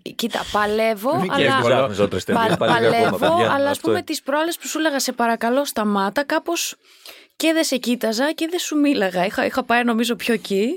[0.04, 1.46] Ε, Κοίτα, παλεύω, Μην αλλά...
[1.46, 1.76] εύκολο.
[1.76, 3.52] Ψάχνεις ότρες Πα- ταινίες, παλεύει ακόμα, παλεύω, παιδιά.
[3.54, 4.04] αλλά ας Αυτό πούμε είναι.
[4.06, 6.76] τις προάλλες που σου έλεγα σε παρακαλώ σταμάτα, κάπως
[7.36, 9.26] και δεν σε κοίταζα και δεν σου μίλαγα.
[9.26, 10.70] Είχα, είχα πάει νομίζω πιο εκεί.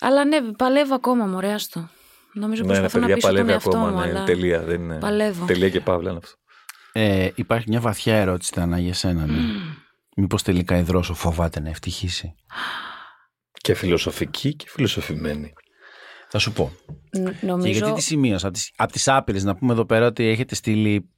[0.00, 1.88] αλλά ναι, παλεύω ακόμα, μωρέ, άστο.
[2.32, 3.90] Νομίζω Ναι, ναι, προσπαθώ να παιδιά, πείσω τον παλεύει εαυτό ακόμα.
[3.90, 4.24] μου, Ναι, αλλά...
[4.24, 4.98] τελεία, δεν είναι.
[4.98, 5.44] Παλεύω.
[5.44, 6.36] Τελεία και παύλα είναι αυτό.
[6.92, 9.26] Ε, υπάρχει μια βαθιά ερώτηση, Δανά, για σένα.
[9.26, 9.38] Ναι.
[10.16, 12.34] Μήπως τελικά η Δρόσο φοβάται να ευτυχήσει.
[13.62, 15.52] Και φιλοσοφική και φιλοσοφημένη.
[16.28, 16.72] Θα σου πω.
[17.10, 17.72] Ν- Και νομίζω...
[17.72, 18.46] γιατί τη σημείωσα.
[18.46, 21.10] Από τις, από τις άπειρες, να πούμε εδώ πέρα ότι έχετε στείλει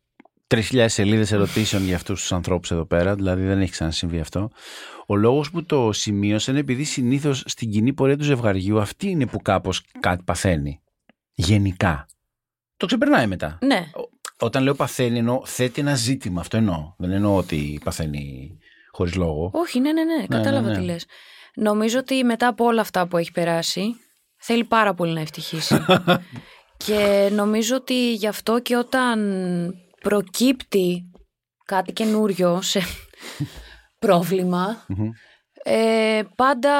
[0.55, 4.51] 3.000 σελίδες ερωτήσεων για αυτούς τους ανθρώπους εδώ πέρα, δηλαδή δεν έχει ξανασυμβεί αυτό.
[5.07, 9.27] Ο λόγος που το σημείωσα είναι επειδή συνήθως στην κοινή πορεία του ζευγαριού αυτή είναι
[9.27, 10.81] που κάπως κάτι παθαίνει.
[11.33, 12.07] Γενικά.
[12.77, 13.59] Το ξεπερνάει μετά.
[13.63, 13.91] Ναι,
[14.39, 16.95] Όταν λέω παθαίνει εννοώ θέτει ένα ζήτημα, αυτό εννοώ.
[16.99, 18.57] Δεν εννοώ ότι παθαίνει
[18.91, 19.51] χωρίς λόγο.
[19.55, 20.75] όχι, ναι, ναι, ναι, κατάλαβα ναι.
[20.79, 21.07] τι λες.
[21.55, 23.95] Νομίζω ότι μετά από όλα αυτά που έχει περάσει,
[24.37, 25.85] θέλει πάρα πολύ να ευτυχήσει.
[26.85, 29.21] και νομίζω ότι γι' αυτό και όταν
[30.01, 31.11] προκύπτει
[31.65, 32.81] κάτι καινούριο σε
[34.07, 34.87] πρόβλημα,
[35.65, 36.73] ε, πάντα,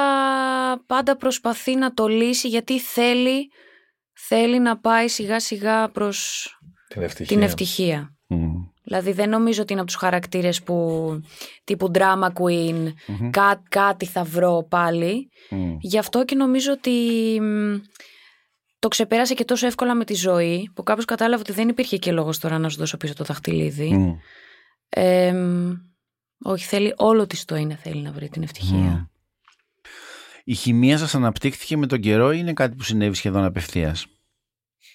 [0.85, 3.51] πάντα προσπαθεί να το λύσει γιατί θέλει,
[4.13, 6.47] θέλει να πάει σιγά σιγά προς
[6.87, 7.35] Την ευτυχία.
[7.35, 8.14] την ευτυχία.
[8.85, 8.93] Μμ.
[8.97, 11.21] Δηλαδή δεν νομίζω ότι είναι από τους χαρακτήρες που
[11.63, 12.93] τύπου drama queen
[13.29, 15.29] κά- κάτι θα βρω πάλι.
[15.49, 15.77] Μμ.
[15.79, 16.91] Γι' αυτό και νομίζω ότι
[17.41, 17.75] μ,
[18.79, 22.11] το ξεπέρασε και τόσο εύκολα με τη ζωή που κάποιος κατάλαβε ότι δεν υπήρχε και
[22.11, 23.93] λόγος τώρα να σου δώσω πίσω το δαχτυλίδι.
[23.93, 24.15] Μμ.
[24.89, 25.71] Ε, μ,
[26.43, 28.77] όχι, θέλει όλο της το είναι θέλει να βρει την ευτυχία.
[28.77, 29.05] Μμ.
[30.43, 34.05] Η χημεία σας αναπτύχθηκε με τον καιρό ή είναι κάτι που συνέβη σχεδόν απευθείας;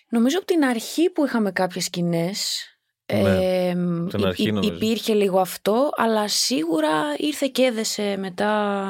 [0.09, 2.65] Νομίζω από την αρχή που είχαμε κάποιες σκηνές
[3.13, 4.75] Ναι, ε, μ, την υ- αρχή υ- νομίζω.
[4.75, 8.85] υπήρχε λίγο αυτό, αλλά σίγουρα ήρθε και έδεσε μετά.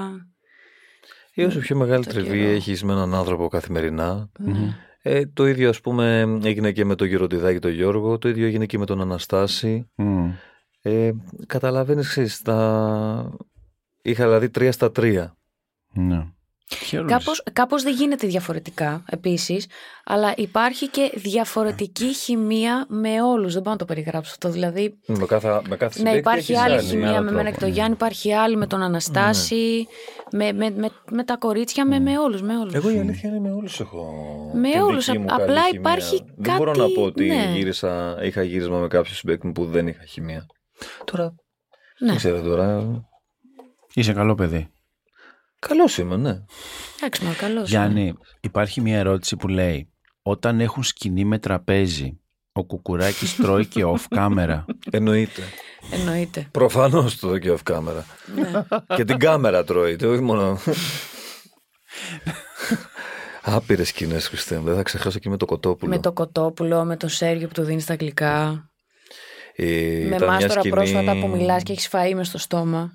[1.35, 2.51] Ή όσο πιο μεγάλη Το τριβή καιρό.
[2.51, 4.31] έχεις με έναν άνθρωπο καθημερινά.
[4.39, 4.77] Ναι.
[5.03, 8.67] Ε, το ίδιο ας πούμε έγινε και με τον Γεροντιδάκη τον Γιώργο, το ίδιο έγινε
[8.67, 9.91] και με τον Αναστάση.
[9.95, 10.31] Μμ.
[10.83, 11.11] Ε,
[11.47, 13.31] καταλαβαίνεις ξέρεις, τα...
[14.03, 15.37] είχα δηλαδή τρία στα τρία.
[15.93, 16.27] Ναι.
[16.85, 17.11] Χαίρομαι.
[17.11, 19.67] Κάπως, κάπως δεν γίνεται διαφορετικά επίσης,
[20.05, 23.53] αλλά υπάρχει και διαφορετική χημεία με όλους.
[23.55, 24.49] Δεν πάω να το περιγράψω αυτό.
[24.51, 27.31] Δηλαδή, Με κάθε, με κάθε ναι, συμπαίκτη υπάρχει έχεις άλλη άλλη, με χημεία άλλο με
[27.31, 27.51] μένα τρόπο.
[27.57, 29.87] και τον Γιάννη, υπάρχει άλλη με τον Αναστάση,
[30.33, 32.75] με, με, με, με τα κορίτσια, με, με όλους, με όλους.
[32.75, 34.13] Εγώ η αλήθεια είναι με όλους έχω
[34.55, 35.81] Με την όλους, δική μου απ- καλή απλά χημεία.
[35.81, 37.53] υπάρχει Δεν μπορώ κάτι- να πω ότι ναι.
[37.55, 40.47] γύρισα, είχα γύρισμα με κάποιο συμπέκτη μου που δεν είχα χημεία.
[41.05, 41.35] Τώρα
[41.99, 42.07] Ναι.
[42.09, 42.85] Δεν ξέρω τώρα;
[43.95, 44.71] Είσαι καλό παιδί.
[45.69, 46.39] Καλός είμαι, ναι.
[46.97, 47.69] Εντάξει, μα καλός.
[47.69, 49.91] Γιάννη, υπάρχει μια ερώτηση που λέει
[50.23, 52.21] Όταν έχουν σκηνή με τραπέζι,
[52.53, 54.65] ο Κουκουράκης τρώει και off camera.
[54.91, 55.43] Εννοείται.
[55.91, 56.49] Εννοείται.
[56.51, 58.03] Προφανώς το δω και off camera.
[58.97, 60.59] και την κάμερα τρώει, το όχι μόνο.
[63.43, 64.65] Άπειρες σκηνές, Χριστέ μου.
[64.65, 65.91] Δεν θα ξεχάσω και με το κοτόπουλο.
[65.91, 68.65] Με το κοτόπουλο, με το Σέργιο που του δίνει στα αγγλικά.
[69.57, 72.39] Ε, με ήταν εμά μια τώρα σκηνή- πρόσφατα που μιλάς και έχεις φαΐ μες στο
[72.39, 72.93] στόμα.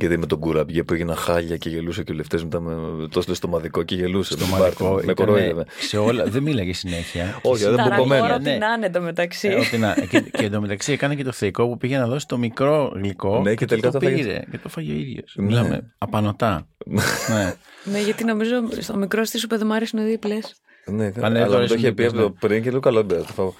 [0.00, 2.74] Γιατί με τον κουραμπιέ που έγινα χάλια και γελούσε και ο λεφτέ μετά με
[3.08, 4.32] το έστειλε στο μαδικό και γελούσε.
[4.32, 4.84] Στο με μαδικό.
[4.90, 5.64] μπάρτι, Με ήτανε κορόιδευε.
[5.80, 6.24] Σε όλα.
[6.24, 7.38] Δεν μίλαγε συνέχεια.
[7.42, 8.34] Όχι, δεν Ταραγόρο μπουκωμένα.
[8.34, 8.56] ό,τι ναι.
[8.56, 9.48] να είναι το μεταξύ.
[9.48, 12.38] Ε, ό,τι να- και, και εντωμεταξύ έκανε και το θεϊκό που πήγε να δώσει το
[12.38, 14.22] μικρό γλυκό Ναι, και τελικά το το φάγε.
[14.22, 15.34] πήρε και το φάγε ο ίδιος.
[15.36, 15.44] Ναι.
[15.44, 16.68] Μιλάμε απανοτά.
[17.34, 17.54] ναι.
[17.84, 20.38] ναι, γιατί νομίζω στο μικρό στη σου παιδί μου αρέσουν οι δίπλε.
[20.86, 22.80] Ναι, ναι, αλλά τώρα μου το είχε είναι πει από το δίπλες, πριν και λέω
[22.80, 23.52] καλό μπέρα, το φάω.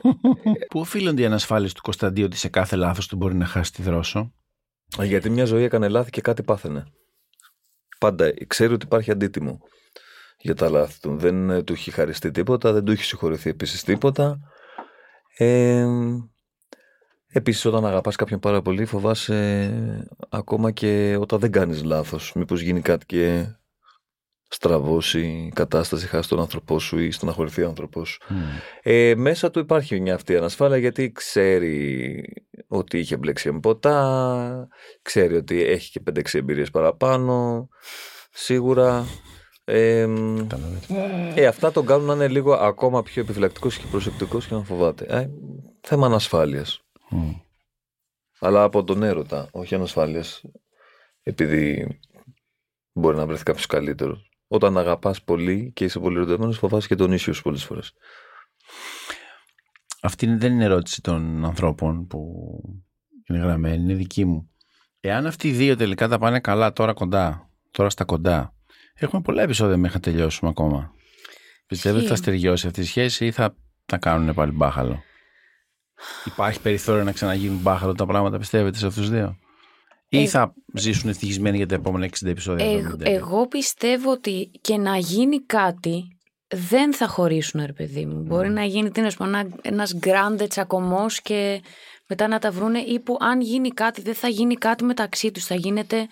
[0.70, 3.82] Πού οφείλονται οι ανασφάλειες του Κωνσταντίου ότι σε κάθε λάθος του μπορεί να χάσει τη
[3.82, 4.32] δρόσο;
[5.00, 6.84] Α, Γιατί μια ζωή έκανε λάθη και κάτι πάθαινε.
[7.98, 9.60] Πάντα ξέρει ότι υπάρχει αντίτιμο
[10.38, 11.16] για τα λάθη του.
[11.16, 14.38] Δεν ε, του έχει χαριστεί τίποτα, δεν του έχει συγχωρηθεί επίσης τίποτα.
[15.36, 15.86] Ε,
[17.28, 22.32] επίσης όταν αγαπάς κάποιον πάρα πολύ φοβάσαι ε, ακόμα και όταν δεν κάνεις λάθος.
[22.34, 23.46] Μήπως γίνει κάτι και
[24.48, 28.20] στραβώσει η κατάσταση, χάσει τον άνθρωπό σου ή στεναχωρηθεί ο άνθρωπό σου.
[28.82, 32.24] Ε, μέσα του υπάρχει μια αυτή ανασφάλεια γιατί ξέρει
[32.68, 34.68] ότι είχε μπλέξει με ποτά,
[35.02, 37.68] ξέρει ότι έχει και 5-6 εμπειρίες παραπάνω,
[38.30, 39.06] σίγουρα.
[39.64, 40.06] Ε,
[41.34, 45.04] ε, αυτά τον κάνουν να είναι λίγο ακόμα πιο επιφυλακτικός και προσεκτικός και να φοβάται.
[45.08, 45.30] Ε,
[45.80, 46.80] θέμα ανασφάλειας.
[48.40, 50.44] Αλλά από τον έρωτα, όχι ανασφάλειας,
[51.22, 51.98] επειδή
[52.92, 54.28] μπορεί να βρεθεί κάποιος καλύτερος.
[54.48, 57.92] Όταν αγαπάς πολύ και είσαι πολύ ερωτευμένος, φοβάσαι και τον ίσιο σου πολλές φορές.
[60.02, 62.22] Αυτή είναι- δεν είναι ερώτηση των ανθρώπων που
[63.28, 64.50] είναι γραμμένη, είναι δική μου.
[65.00, 68.54] Εάν αυτοί οι δύο τελικά τα πάνε καλά τώρα κοντά, τώρα στα κοντά,
[68.94, 70.92] έχουμε πολλά επεισόδια μέχρι να τελειώσουμε ακόμα.
[71.66, 75.02] Πιστεύετε ότι θα στεριώσει αυτή η σχέση ή θα τα κάνουν πάλι μπάχαλο;
[76.24, 79.38] Υπάρχει περιθώριο να ξαναγίνουν μπάχαλο τα πράγματα, πιστεύετε, σε αυτούς τους δύο;
[80.08, 82.66] Ή Ε, θα ζήσουν ευτυχισμένοι για τα επόμενα 60 επεισόδια.
[82.66, 83.00] Ε, 70.
[83.04, 86.04] εγώ πιστεύω ότι και να γίνει κάτι
[86.48, 88.22] δεν θα χωρίσουν, ρε παιδί μου.
[88.22, 91.62] Μπορεί να γίνει τι να σου πω, ένα, ένας γκράντε τσακωμός και
[92.06, 95.44] μετά να τα βρούνε ή που αν γίνει κάτι δεν θα γίνει κάτι μεταξύ τους,
[95.44, 96.06] θα γίνεται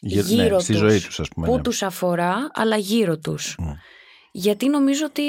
[0.00, 1.62] Γύρω- ναι, γύρω στη τους, ζωή τους, ας πούμε, που ναι.
[1.62, 3.56] τους αφορά, αλλά γύρω τους.
[4.32, 5.22] Γιατί νομίζω ότι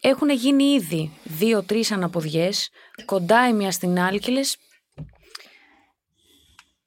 [0.00, 2.70] έχουν γίνει ήδη δύο-τρεις αναποδιές
[3.04, 4.56] κοντά η μία στην άλλη και λες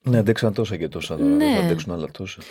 [0.04, 1.30] Ναι, αντέξαν τόσα και τόσα τώρα.
[1.30, 1.46] Ναι.
[1.46, 2.42] Δεν θα αντέξουν άλλα τόσα.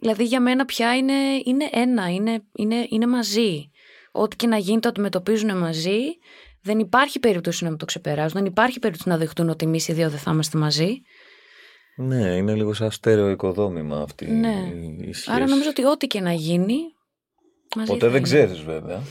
[0.00, 1.12] Δηλαδή για μένα πια είναι,
[1.44, 3.70] είναι ένα, είναι, είναι, είναι μαζί.
[4.12, 5.98] Ό,τι και να γίνει το αντιμετωπίζουν μαζί.
[6.62, 8.38] Δεν υπάρχει περίπτωση να μην το ξεπεράσουν.
[8.40, 11.02] Δεν υπάρχει περίπτωση να δεχτούν ότι εμείς οι δύο δεν θα είμαστε μαζί.
[11.96, 14.70] Ναι, είναι λίγο σαν στέρεο οικοδόμημα αυτή Ναι.
[14.74, 15.36] η, η σχέση.
[15.36, 16.76] Άρα νομίζω ότι ό,τι και να γίνει.
[17.76, 18.26] Μαζί Ποτέ θα δεν είναι.
[18.28, 19.02] ξέρεις βέβαια.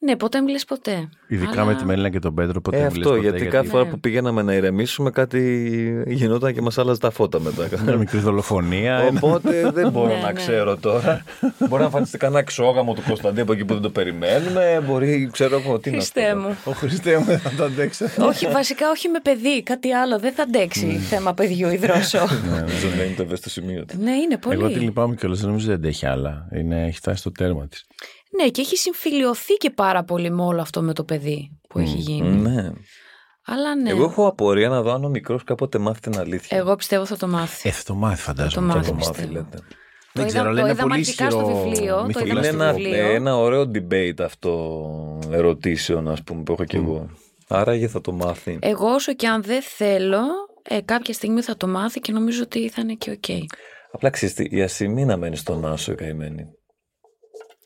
[0.00, 1.08] Ναι, ποτέ μιλες ποτέ.
[1.28, 3.50] Ειδικά Αλλά- με τη Μέλινα και τον Πέτρο, ποτέ ε, δεν αυτό, μιλες ποτέ, γιατί,
[3.56, 3.90] κάθε φορά Ναι.
[3.90, 7.68] που πηγαίναμε να ηρεμήσουμε κάτι γινόταν και μας άλλαζε τα φώτα μετά.
[7.84, 8.94] Μια μικρή δολοφονία.
[8.98, 10.32] ένα- Οπότε δεν μπορώ Ναι, να ναι.
[10.32, 11.24] ξέρω τώρα.
[11.58, 14.82] Μπορεί να εμφανιστεί κανένα εξόγαμο του Κωνσταντίνου από εκεί που δεν το περιμένουμε.
[14.86, 16.20] Μπορεί, ξέρω εγώ τι να σου πω.
[16.20, 16.56] Χριστέ μου.
[16.64, 18.04] Ο Χριστέ μου δεν θα το αντέξω.
[18.30, 19.62] όχι, βασικά όχι με παιδί.
[19.62, 20.18] Κάτι άλλο.
[20.18, 22.18] Δεν θα αντέξει θέμα παιδιού η δρόσο.
[22.50, 23.96] Νομίζω να είναι το ευαίσθητο σημείο του.
[24.00, 24.54] ναι, είναι πολύ.
[24.58, 26.48] Εγώ τη λυπάμαι κιόλας, δεν νομίζω ότι δεν αντέχει άλλα.
[26.54, 27.84] Είναι, έχει φτάσει στο τέρμα της.
[28.42, 31.96] Ναι, και έχει συμφιλειωθεί και πάρα πολύ με όλο αυτό με το παιδί που έχει
[31.96, 32.28] γίνει.
[32.36, 32.70] Ναι.
[33.46, 33.90] Αλλά ναι.
[33.90, 36.56] Εγώ έχω απορία να δω αν ο μικρός κάποτε μάθει την αλήθεια.
[36.58, 37.68] Εγώ πιστεύω θα το μάθει.
[37.68, 38.66] Ε, θα το μάθει, φαντάζομαι.
[38.66, 38.74] το τώρα.
[38.78, 38.88] μάθει.
[38.90, 39.32] το μάθει, πιστεύω.
[39.32, 39.58] λέτε.
[40.12, 42.38] Δεν Το ξέρω, είδα- αλλά το είναι είδαμε πολύ αρχικά στο ισχυρό βιβλίο, το μυθολογικό.
[42.38, 43.14] είδαμε Είναι στο ένα, βιβλίο.
[43.14, 44.80] ένα ωραίο debate αυτό
[45.30, 47.10] ερωτήσεων, ας πούμε, που έχω και εγώ.
[47.48, 48.58] Άραγε θα το μάθει.
[48.62, 50.20] Εγώ όσο και αν δεν θέλω,
[50.62, 53.24] ε, κάποια στιγμή θα το μάθει και νομίζω ότι θα είναι και οκ.
[53.92, 56.44] Απλά ξέρεις τι, η Ασημίνα μένει στον Άσο η καημένη.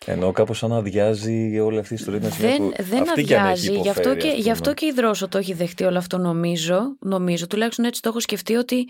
[0.06, 2.20] Ενώ κάπως σαν αδειάζει όλη αυτή η ιστορία.
[2.20, 4.44] μια στιγμή Δεν, που δεν αυτή κι αν έχει αδειάζει, γι' αυτό, υποφέρει, και, ας
[4.44, 4.74] γι' αυτό πούμε.
[4.74, 8.54] και η Δρόσω το έχει δεχτεί όλο αυτό νομίζω, νομίζω, τουλάχιστον έτσι το έχω σκεφτεί
[8.54, 8.88] ότι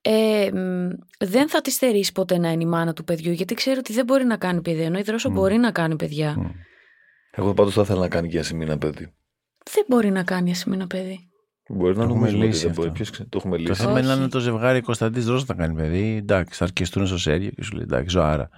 [0.00, 3.78] ε, μ, δεν θα τη στερήσει ποτέ να είναι η μάνα του παιδιού γιατί ξέρει
[3.78, 6.54] ότι δεν μπορεί να κάνει παιδιά, ενώ η Δρόσο μπορεί να κάνει παιδιά.
[7.30, 9.14] Εγώ πάντως θα ήθελα να κάνει και η Ασημίνα παιδί.
[9.74, 11.18] Δεν μπορεί να κάνει ας πούμε ένα παιδί.
[11.68, 12.82] Μπορεί να έχουμε νομίζουμε ότι λύσει δεν αυτό.
[12.82, 12.92] μπορεί.
[12.94, 13.80] Ποιος ξέρει, το έχουμε Το λύσει.
[13.82, 14.20] θέμα είναι να Όχι.
[14.20, 16.16] είναι το ζευγάρι Κωνσταντής Δρόσο θα κάνει παιδί.
[16.16, 18.48] Εντάξει, θα αρκεστούν στο Σέργιο και σου λέει εντάξει, ζωάρα.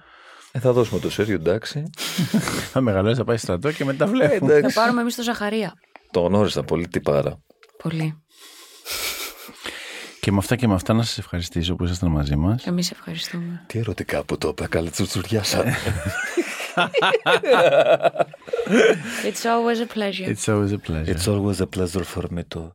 [0.51, 1.83] Ε, θα δώσουμε το Σέριο, εντάξει.
[2.71, 4.51] Θα μεγαλώσει, θα πάει στρατό και μετά Ε, βλέπουμε.
[4.51, 4.75] Θα εντάξει.
[4.75, 5.73] πάρουμε εμείς το Ζαχαρία.
[6.11, 7.39] Το γνώρισα πολύ, τι πάρα.
[7.83, 8.21] Πολύ.
[10.19, 12.65] Και με αυτά και με αυτά να σας ευχαριστήσω που ήσασταν μαζί μας.
[12.65, 13.63] Εμείς ευχαριστούμε.
[13.67, 15.63] Τι ερωτικά που το είπα, καλή τσουρτσουριάσα.
[19.29, 20.27] It's always a pleasure.
[20.33, 21.11] It's always a pleasure.
[21.13, 22.67] It's always a pleasure for me too.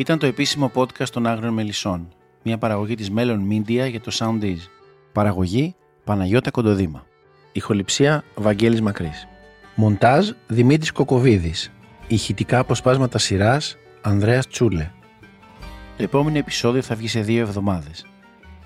[0.00, 2.08] Ήταν το επίσημο podcast των Άγριων Μελισσών,
[2.42, 4.58] μια παραγωγή της Melon Media για το Soundees.
[5.12, 5.74] Παραγωγή
[6.04, 7.06] Παναγιώτα Κοντοδήμα.
[7.52, 9.28] Ηχοληψία Βαγγέλης Μακρής.
[9.74, 11.72] Μοντάζ Δημήτρης Κοκοβίδης.
[12.06, 14.90] Ηχητικά αποσπάσματα σειράς Ανδρέας Τσούλε.
[15.96, 18.06] Το επόμενο επεισόδιο θα βγει σε δύο εβδομάδες.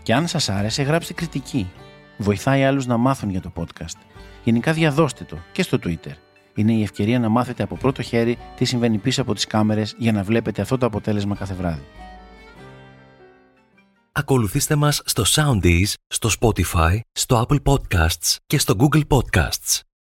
[0.03, 1.71] Και αν σας άρεσε γράψτε κριτική.
[2.17, 3.99] Βοηθάει άλλους να μάθουν για το podcast.
[4.45, 6.13] Γενικά διαδώστε το και στο Twitter.
[6.55, 10.13] Είναι η ευκαιρία να μάθετε από πρώτο χέρι τι συμβαίνει πίσω από τις κάμερες για
[10.13, 11.85] να βλέπετε αυτό το αποτέλεσμα κάθε βράδυ.
[14.13, 19.81] Ακολουθήστε μας στο Soundees, στο Spotify, στο Apple Podcasts και στο Google Podcasts.